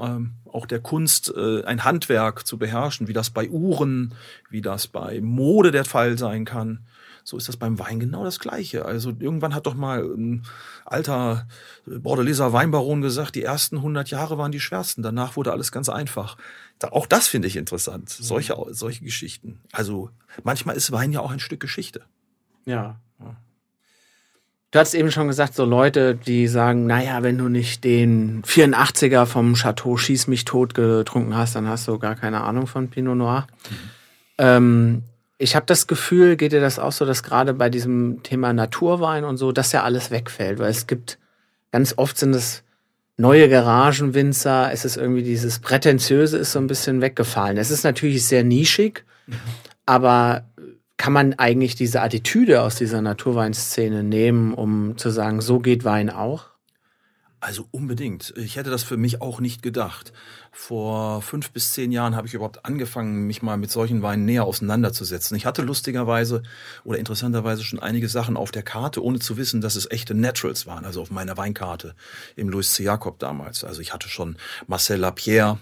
[0.00, 4.14] ähm, auch der Kunst, äh, ein Handwerk zu beherrschen, wie das bei Uhren,
[4.48, 6.80] wie das bei Mode der Fall sein kann.
[7.24, 8.84] So ist das beim Wein genau das Gleiche.
[8.84, 10.42] Also irgendwann hat doch mal ein
[10.84, 11.46] alter
[11.86, 16.36] Bordeleser Weinbaron gesagt, die ersten 100 Jahre waren die schwersten, danach wurde alles ganz einfach.
[16.78, 18.24] Da, auch das finde ich interessant, mhm.
[18.24, 19.60] solche, solche Geschichten.
[19.72, 20.10] Also
[20.42, 22.02] manchmal ist Wein ja auch ein Stück Geschichte.
[22.64, 23.00] Ja.
[24.72, 29.26] Du hast eben schon gesagt, so Leute, die sagen, naja, wenn du nicht den 84er
[29.26, 33.16] vom Chateau Schieß mich tot getrunken hast, dann hast du gar keine Ahnung von Pinot
[33.16, 33.46] Noir.
[33.68, 33.76] Mhm.
[34.38, 35.02] Ähm,
[35.38, 39.24] ich habe das Gefühl, geht dir das auch so, dass gerade bei diesem Thema Naturwein
[39.24, 41.18] und so, dass ja alles wegfällt, weil es gibt,
[41.72, 42.62] ganz oft sind es
[43.16, 47.56] neue Garagenwinzer, es ist irgendwie dieses Prätentiöse ist so ein bisschen weggefallen.
[47.56, 49.34] Es ist natürlich sehr nischig, mhm.
[49.84, 50.44] aber
[51.00, 56.10] kann man eigentlich diese Attitüde aus dieser Naturweinszene nehmen, um zu sagen, so geht Wein
[56.10, 56.50] auch?
[57.40, 58.34] Also unbedingt.
[58.36, 60.12] Ich hätte das für mich auch nicht gedacht.
[60.52, 64.44] Vor fünf bis zehn Jahren habe ich überhaupt angefangen, mich mal mit solchen Weinen näher
[64.44, 65.38] auseinanderzusetzen.
[65.38, 66.42] Ich hatte lustigerweise
[66.84, 70.66] oder interessanterweise schon einige Sachen auf der Karte, ohne zu wissen, dass es echte Naturals
[70.66, 71.94] waren, also auf meiner Weinkarte
[72.36, 72.82] im Louis C.
[72.82, 73.64] Jacob damals.
[73.64, 74.36] Also ich hatte schon
[74.66, 75.58] Marcel Lapierre,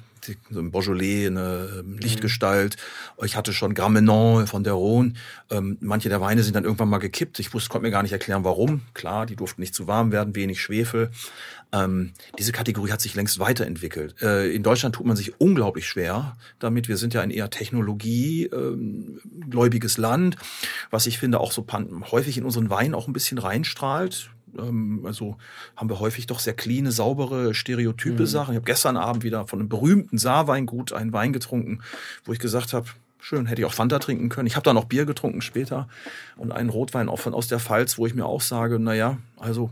[0.51, 1.99] so ein Beaujolais, eine ähm, mhm.
[1.99, 2.77] Lichtgestalt.
[3.25, 5.15] Ich hatte schon Gramenon von der Rhone.
[5.51, 7.39] Ähm, manche der Weine sind dann irgendwann mal gekippt.
[7.39, 8.83] Ich wusste, konnte mir gar nicht erklären, warum.
[8.95, 11.11] Klar, die durften nicht zu warm werden, wenig Schwefel.
[11.73, 14.21] Ähm, diese Kategorie hat sich längst weiterentwickelt.
[14.23, 16.89] Äh, in Deutschland tut man sich unglaublich schwer damit.
[16.89, 20.37] Wir sind ja ein eher technologiegläubiges Land,
[20.91, 21.67] was ich finde auch so
[22.11, 24.31] häufig in unseren Weinen auch ein bisschen reinstrahlt.
[24.57, 25.37] Ähm, also
[25.77, 28.27] haben wir häufig doch sehr cleane, saubere, stereotype mhm.
[28.27, 28.53] Sachen.
[28.53, 31.81] Ich habe gestern Abend wieder von einem berühmten Saarweingut einen Wein getrunken,
[32.25, 32.89] wo ich gesagt habe,
[33.21, 34.47] schön, hätte ich auch Fanta trinken können.
[34.47, 35.89] Ich habe da noch Bier getrunken später
[36.37, 39.19] und einen Rotwein auch von aus der Pfalz, wo ich mir auch sage, na ja,
[39.37, 39.71] also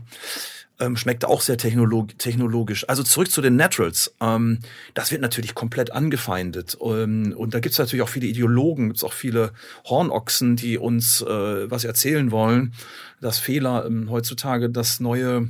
[0.79, 2.87] ähm, schmeckt auch sehr technolog technologisch.
[2.87, 4.13] Also zurück zu den Naturals.
[4.21, 4.59] Ähm,
[4.93, 6.77] das wird natürlich komplett angefeindet.
[6.81, 9.51] Ähm, und da gibt's natürlich auch viele Ideologen, gibt's auch viele
[9.85, 12.73] Hornochsen, die uns äh, was erzählen wollen,
[13.21, 15.49] dass Fehler ähm, heutzutage das neue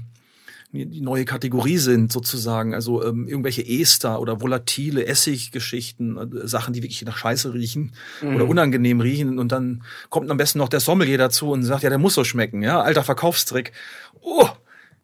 [0.74, 6.84] die neue Kategorie sind sozusagen, also ähm, irgendwelche Ester oder volatile Essiggeschichten, äh, Sachen, die
[6.84, 8.36] wirklich nach Scheiße riechen mhm.
[8.36, 11.90] oder unangenehm riechen und dann kommt am besten noch der Sommelier dazu und sagt, ja,
[11.90, 13.72] der muss so schmecken, ja, alter Verkaufstrick.
[14.20, 14.50] Oh,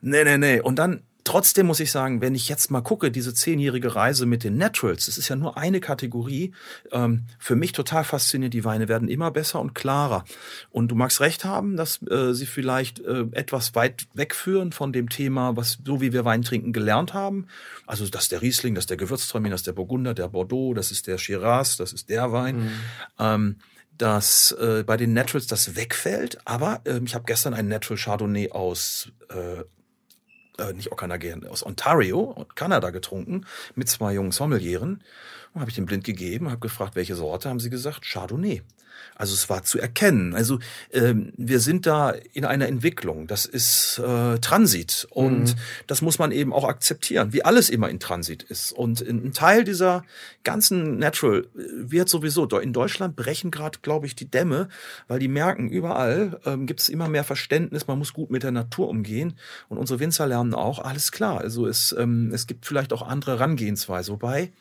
[0.06, 0.60] Nee, nee, nee.
[0.60, 4.44] Und dann trotzdem muss ich sagen, wenn ich jetzt mal gucke, diese zehnjährige Reise mit
[4.44, 6.54] den Naturals, das ist ja nur eine Kategorie,
[6.92, 8.54] ähm, für mich total faszinierend.
[8.54, 10.26] Die Weine werden immer besser und klarer.
[10.72, 15.08] Und du magst recht haben, dass äh, sie vielleicht äh, etwas weit wegführen von dem
[15.08, 17.48] Thema, was so wie wir Wein trinken gelernt haben.
[17.88, 20.74] Also das ist der Riesling, das ist der Gewürztraminer, das ist der Burgunder, der Bordeaux,
[20.74, 22.58] das ist der Shiraz, das ist der Wein.
[22.58, 22.72] Mhm.
[23.20, 23.56] Ähm,
[23.98, 28.50] dass äh, bei den Naturals das wegfällt, aber äh, ich habe gestern einen Natural Chardonnay
[28.50, 29.64] aus äh,
[30.70, 33.46] äh, nicht Okanagan, aus Ontario, Kanada getrunken,
[33.76, 35.04] mit zwei jungen Sommelieren.
[35.56, 38.62] Habe ich den blind gegeben, habe gefragt, welche Sorte, haben sie gesagt, Chardonnay.
[39.16, 40.34] Also es war zu erkennen.
[40.34, 40.60] Also
[40.92, 43.28] ähm, wir sind da in einer Entwicklung.
[43.28, 45.60] Das ist äh, Transit und mhm.
[45.88, 48.72] das muss man eben auch akzeptieren, wie alles immer in Transit ist.
[48.72, 50.04] Und ein Teil dieser
[50.44, 54.68] ganzen Natural wird sowieso in Deutschland brechen gerade, glaube ich, die Dämme,
[55.08, 57.88] weil die merken überall ähm, gibt es immer mehr Verständnis.
[57.88, 59.38] Man muss gut mit der Natur umgehen
[59.70, 61.40] und unsere Winzer lernen auch alles klar.
[61.40, 64.52] Also es ähm, es gibt vielleicht auch andere Herangehensweise, wobei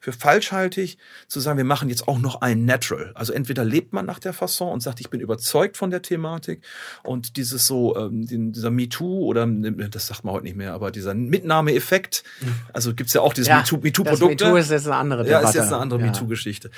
[0.00, 3.12] für falsch halte ich, zu sagen, wir machen jetzt auch noch ein Natural.
[3.14, 6.64] Also entweder lebt man nach der Fasson und sagt, ich bin überzeugt von der Thematik
[7.02, 11.14] und dieses so, ähm, dieser MeToo oder das sagt man heute nicht mehr, aber dieser
[11.14, 12.24] Mitnahmeeffekt,
[12.72, 14.26] also gibt's ja auch diese ja, MeToo-Produkte.
[14.26, 15.42] MeToo ist jetzt eine andere Debatte.
[15.42, 16.06] Ja, ist jetzt eine andere ja.
[16.06, 16.70] MeToo-Geschichte.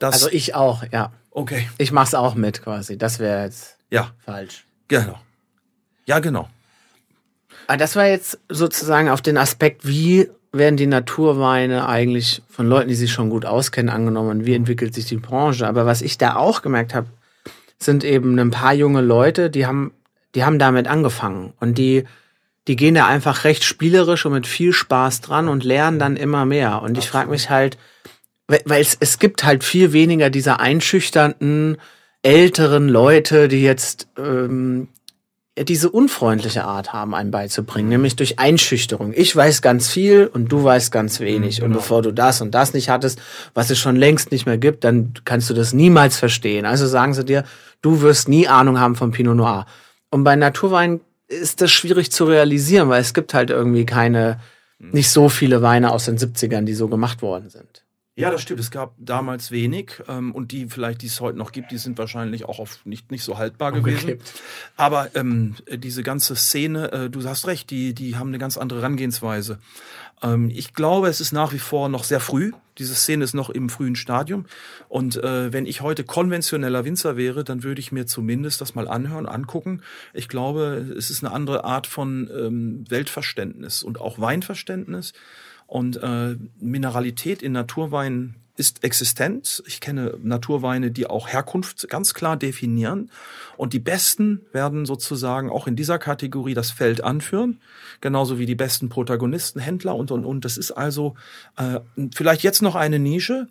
[0.00, 1.12] Also ich auch, ja.
[1.30, 1.68] Okay.
[1.78, 2.96] Ich mach's auch mit quasi.
[2.96, 4.10] Das wäre jetzt ja.
[4.24, 4.66] falsch.
[4.88, 5.18] Genau.
[6.06, 6.48] Ja, genau.
[7.66, 12.68] Aber ah, das war jetzt sozusagen auf den Aspekt, wie werden die Naturweine eigentlich von
[12.68, 14.46] Leuten, die sich schon gut auskennen, angenommen?
[14.46, 15.66] Wie entwickelt sich die Branche?
[15.66, 17.08] Aber was ich da auch gemerkt habe,
[17.78, 19.92] sind eben ein paar junge Leute, die haben,
[20.34, 22.04] die haben damit angefangen und die,
[22.68, 26.46] die gehen da einfach recht spielerisch und mit viel Spaß dran und lernen dann immer
[26.46, 26.82] mehr.
[26.82, 27.78] Und ich frage mich halt,
[28.48, 31.78] weil es, es gibt halt viel weniger dieser einschüchternden
[32.22, 34.88] älteren Leute, die jetzt ähm,
[35.64, 39.14] diese unfreundliche Art haben, einem beizubringen, nämlich durch Einschüchterung.
[39.16, 41.56] Ich weiß ganz viel und du weißt ganz wenig.
[41.56, 41.66] Genau.
[41.66, 43.20] Und bevor du das und das nicht hattest,
[43.54, 46.66] was es schon längst nicht mehr gibt, dann kannst du das niemals verstehen.
[46.66, 47.44] Also sagen sie dir,
[47.80, 49.66] du wirst nie Ahnung haben von Pinot Noir.
[50.10, 54.38] Und bei Naturwein ist das schwierig zu realisieren, weil es gibt halt irgendwie keine,
[54.78, 57.85] nicht so viele Weine aus den 70ern, die so gemacht worden sind.
[58.18, 58.60] Ja, das stimmt.
[58.60, 61.98] Es gab damals wenig ähm, und die vielleicht, die es heute noch gibt, die sind
[61.98, 64.18] wahrscheinlich auch auf nicht nicht so haltbar gewesen.
[64.76, 68.80] Aber ähm, diese ganze Szene, äh, du hast recht, die die haben eine ganz andere
[68.80, 69.58] Herangehensweise.
[70.22, 72.52] Ähm, ich glaube, es ist nach wie vor noch sehr früh.
[72.78, 74.46] Diese Szene ist noch im frühen Stadium.
[74.88, 78.88] Und äh, wenn ich heute konventioneller Winzer wäre, dann würde ich mir zumindest das mal
[78.88, 79.82] anhören, angucken.
[80.14, 85.12] Ich glaube, es ist eine andere Art von ähm, Weltverständnis und auch Weinverständnis.
[85.66, 89.62] Und äh, Mineralität in Naturweinen ist existent.
[89.66, 93.10] Ich kenne Naturweine, die auch Herkunft ganz klar definieren.
[93.56, 97.60] Und die Besten werden sozusagen auch in dieser Kategorie das Feld anführen.
[98.00, 100.44] Genauso wie die besten Protagonisten, Händler und, und, und.
[100.44, 101.14] Das ist also
[101.56, 101.80] äh,
[102.14, 103.48] vielleicht jetzt noch eine Nische.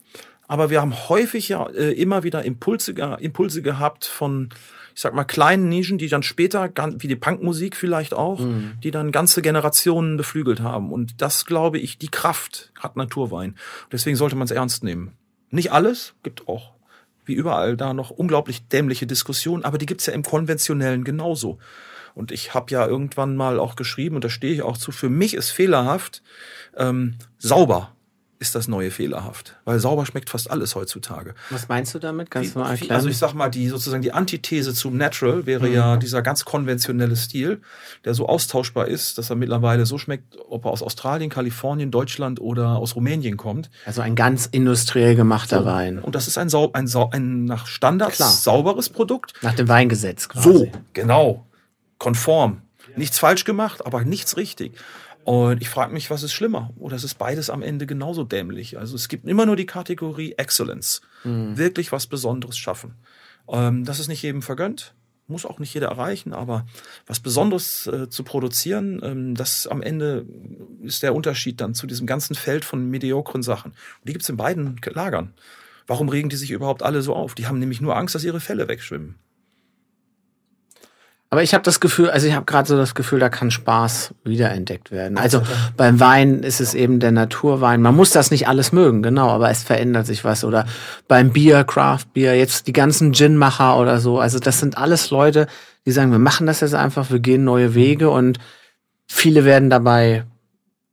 [0.47, 4.49] Aber wir haben häufig ja äh, immer wieder Impulse, Impulse gehabt von
[4.95, 8.75] ich sag mal, kleinen Nischen, die dann später, wie die Punkmusik vielleicht auch, mhm.
[8.81, 10.93] die dann ganze Generationen beflügelt haben.
[10.93, 13.55] Und das, glaube ich, die Kraft hat Naturwein.
[13.91, 15.11] Deswegen sollte man es ernst nehmen.
[15.51, 16.71] Nicht alles, gibt auch
[17.25, 21.57] wie überall da noch unglaublich dämliche Diskussionen, aber die gibt's ja im konventionellen genauso.
[22.13, 25.09] Und ich habe ja irgendwann mal auch geschrieben, und da stehe ich auch zu, für
[25.09, 26.23] mich ist fehlerhaft
[26.77, 27.94] ähm, sauber
[28.39, 29.55] ist das neue fehlerhaft.
[29.63, 31.35] Weil sauber schmeckt fast alles heutzutage.
[31.49, 32.29] Was meinst du damit?
[32.29, 32.95] Kannst du mal erklären?
[32.95, 35.73] Also ich sag mal, die sozusagen die Antithese zum Natural wäre mhm.
[35.73, 37.61] ja dieser ganz konventionelle Stil,
[38.03, 42.41] der so austauschbar ist, dass er mittlerweile so schmeckt, ob er aus Australien, Kalifornien, Deutschland
[42.41, 43.69] oder aus Rumänien kommt.
[43.85, 45.65] Also ein ganz industriell gemachter so.
[45.65, 45.99] Wein.
[45.99, 48.29] Und das ist ein, sau ein, sau ein nach Standards Klar.
[48.29, 49.33] sauberes Produkt.
[49.41, 50.49] Nach dem Weingesetz quasi.
[50.49, 51.45] So, genau.
[51.97, 52.61] Konform.
[52.97, 54.77] Nichts falsch gemacht, aber nichts richtig.
[55.25, 56.69] Und ich frage mich, was ist schlimmer?
[56.77, 58.77] Oder ist es beides am Ende genauso dämlich?
[58.77, 61.01] Also es gibt immer nur die Kategorie Excellence.
[61.23, 61.57] Mhm.
[61.57, 62.93] Wirklich was Besonderes schaffen.
[63.47, 64.93] Ähm, das ist nicht jedem vergönnt.
[65.25, 66.67] Muss auch nicht jeder erreichen, aber
[67.07, 70.27] was Besonderes äh, zu produzieren, ähm, das am Ende
[70.83, 73.71] ist der Unterschied dann zu diesem ganzen Feld von mediokren Sachen.
[73.71, 75.33] Und die gibt's in beiden Lagern.
[75.87, 77.33] Warum regen die sich überhaupt alle so auf?
[77.33, 79.15] Die haben nämlich nur Angst, dass ihre Fälle wegschwimmen.
[81.35, 84.13] Aber ich habe das Gefühl, also ich habe gerade so das Gefühl, da kann Spaß
[84.23, 85.17] wiederentdeckt werden.
[85.17, 85.41] Also
[85.75, 87.81] beim Wein ist es eben der Naturwein.
[87.81, 90.45] Man muss das nicht alles mögen, genau, aber es verändert sich was.
[90.45, 90.65] Oder
[91.09, 94.17] beim Bier, Craft Beer, jetzt die ganzen Ginmacher oder so.
[94.17, 95.47] Also das sind alles Leute,
[95.85, 98.39] die sagen, wir machen das jetzt einfach, wir gehen neue Wege und
[99.05, 100.23] viele werden dabei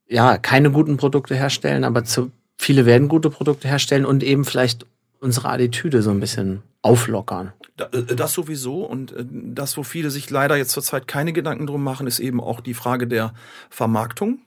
[0.08, 4.86] ja keine guten Produkte herstellen, aber zu, viele werden gute Produkte herstellen und eben vielleicht
[5.20, 7.52] unsere Attitüde so ein bisschen auflockern.
[7.78, 11.82] Äh, das sowieso und äh, das, wo viele sich leider jetzt zurzeit keine Gedanken drum
[11.82, 13.34] machen, ist eben auch die Frage der
[13.70, 14.40] Vermarktung.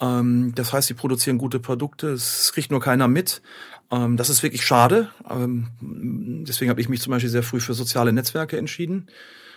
[0.00, 3.42] Ähm, das heißt, sie produzieren gute Produkte, es kriegt nur keiner mit.
[3.90, 5.10] Ähm, das ist wirklich schade.
[5.28, 9.08] Ähm, deswegen habe ich mich zum Beispiel sehr früh für soziale Netzwerke entschieden.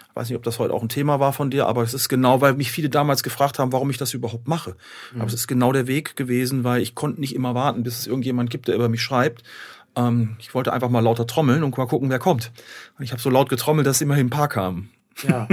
[0.09, 2.09] Ich weiß nicht, ob das heute auch ein Thema war von dir, aber es ist
[2.09, 4.75] genau, weil mich viele damals gefragt haben, warum ich das überhaupt mache.
[5.13, 5.21] Mhm.
[5.21, 8.07] Aber es ist genau der Weg gewesen, weil ich konnte nicht immer warten, bis es
[8.07, 9.43] irgendjemand gibt, der über mich schreibt,
[9.97, 12.51] ähm, ich wollte einfach mal lauter trommeln und mal gucken, wer kommt.
[12.97, 14.89] Und ich habe so laut getrommelt, dass immerhin ein paar kamen.
[15.27, 15.47] Ja.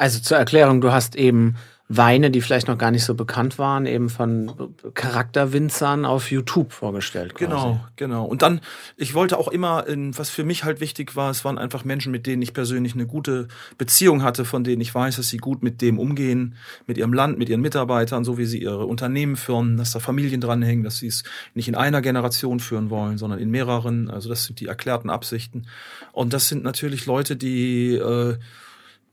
[0.00, 1.56] Also zur Erklärung, du hast eben
[1.90, 7.34] Weine, die vielleicht noch gar nicht so bekannt waren, eben von Charakterwinzern auf YouTube vorgestellt.
[7.34, 7.46] Quasi.
[7.50, 8.24] Genau, genau.
[8.26, 8.60] Und dann,
[8.98, 12.26] ich wollte auch immer, was für mich halt wichtig war, es waren einfach Menschen, mit
[12.26, 15.80] denen ich persönlich eine gute Beziehung hatte, von denen ich weiß, dass sie gut mit
[15.80, 19.92] dem umgehen, mit ihrem Land, mit ihren Mitarbeitern, so wie sie ihre Unternehmen führen, dass
[19.92, 21.24] da Familien dranhängen, dass sie es
[21.54, 24.10] nicht in einer Generation führen wollen, sondern in mehreren.
[24.10, 25.66] Also das sind die erklärten Absichten.
[26.12, 28.36] Und das sind natürlich Leute, die, äh,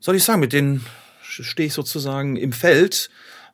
[0.01, 0.85] soll ich sagen, mit denen
[1.41, 3.09] stehe ich sozusagen im Feld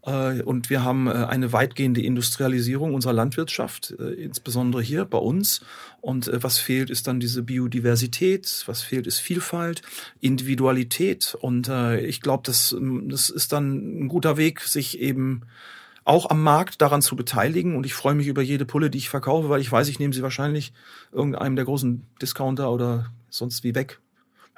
[0.06, 5.62] äh, und wir haben äh, eine weitgehende Industrialisierung unserer Landwirtschaft, äh, insbesondere hier bei uns.
[6.02, 9.84] Und was fehlt, ist dann diese Biodiversität, was fehlt, ist Vielfalt,
[10.20, 11.38] Individualität.
[11.40, 11.70] Und
[12.02, 15.44] ich glaube, das, das ist dann ein guter Weg, sich eben
[16.04, 17.76] auch am Markt daran zu beteiligen.
[17.76, 20.12] Und ich freue mich über jede Pulle, die ich verkaufe, weil ich weiß, ich nehme
[20.12, 20.74] sie wahrscheinlich
[21.12, 24.00] irgendeinem der großen Discounter oder sonst wie weg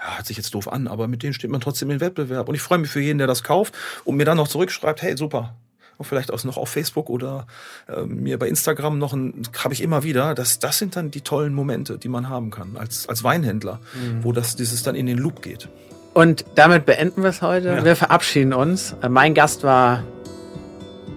[0.03, 2.49] ja, hört sich jetzt doof an, aber mit denen steht man trotzdem in Wettbewerb.
[2.49, 3.73] Und ich freue mich für jeden, der das kauft
[4.03, 5.55] und mir dann noch zurückschreibt, hey, super.
[5.97, 7.45] Und vielleicht auch noch auf Facebook oder
[7.87, 11.21] äh, mir bei Instagram noch ein, habe ich immer wieder, das, das sind dann die
[11.21, 14.23] tollen Momente, die man haben kann als, als Weinhändler, mhm.
[14.23, 15.69] wo das, dieses dann in den Loop geht.
[16.13, 17.69] Und damit beenden wir es heute.
[17.69, 17.85] Ja.
[17.85, 18.95] Wir verabschieden uns.
[19.01, 20.03] Äh, mein Gast war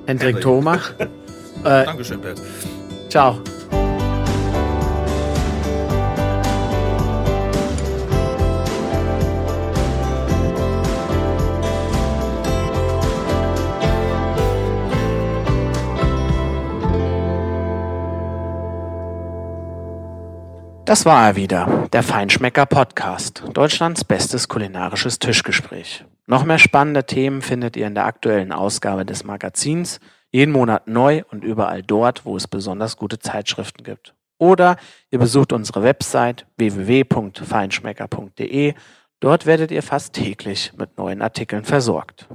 [0.07, 0.93] Hendrik Thomach.
[1.01, 1.07] äh,
[1.63, 2.41] Dankeschön, Pet.
[3.09, 3.41] Ciao.
[20.87, 26.05] Das war er wieder, der Feinschmecker Podcast, Deutschlands bestes kulinarisches Tischgespräch.
[26.27, 29.99] Noch mehr spannende Themen findet ihr in der aktuellen Ausgabe des Magazins,
[30.31, 34.15] jeden Monat neu und überall dort, wo es besonders gute Zeitschriften gibt.
[34.39, 34.77] Oder
[35.11, 38.75] ihr besucht unsere Website www.feinschmecker.de.
[39.19, 42.29] Dort werdet ihr fast täglich mit neuen Artikeln versorgt.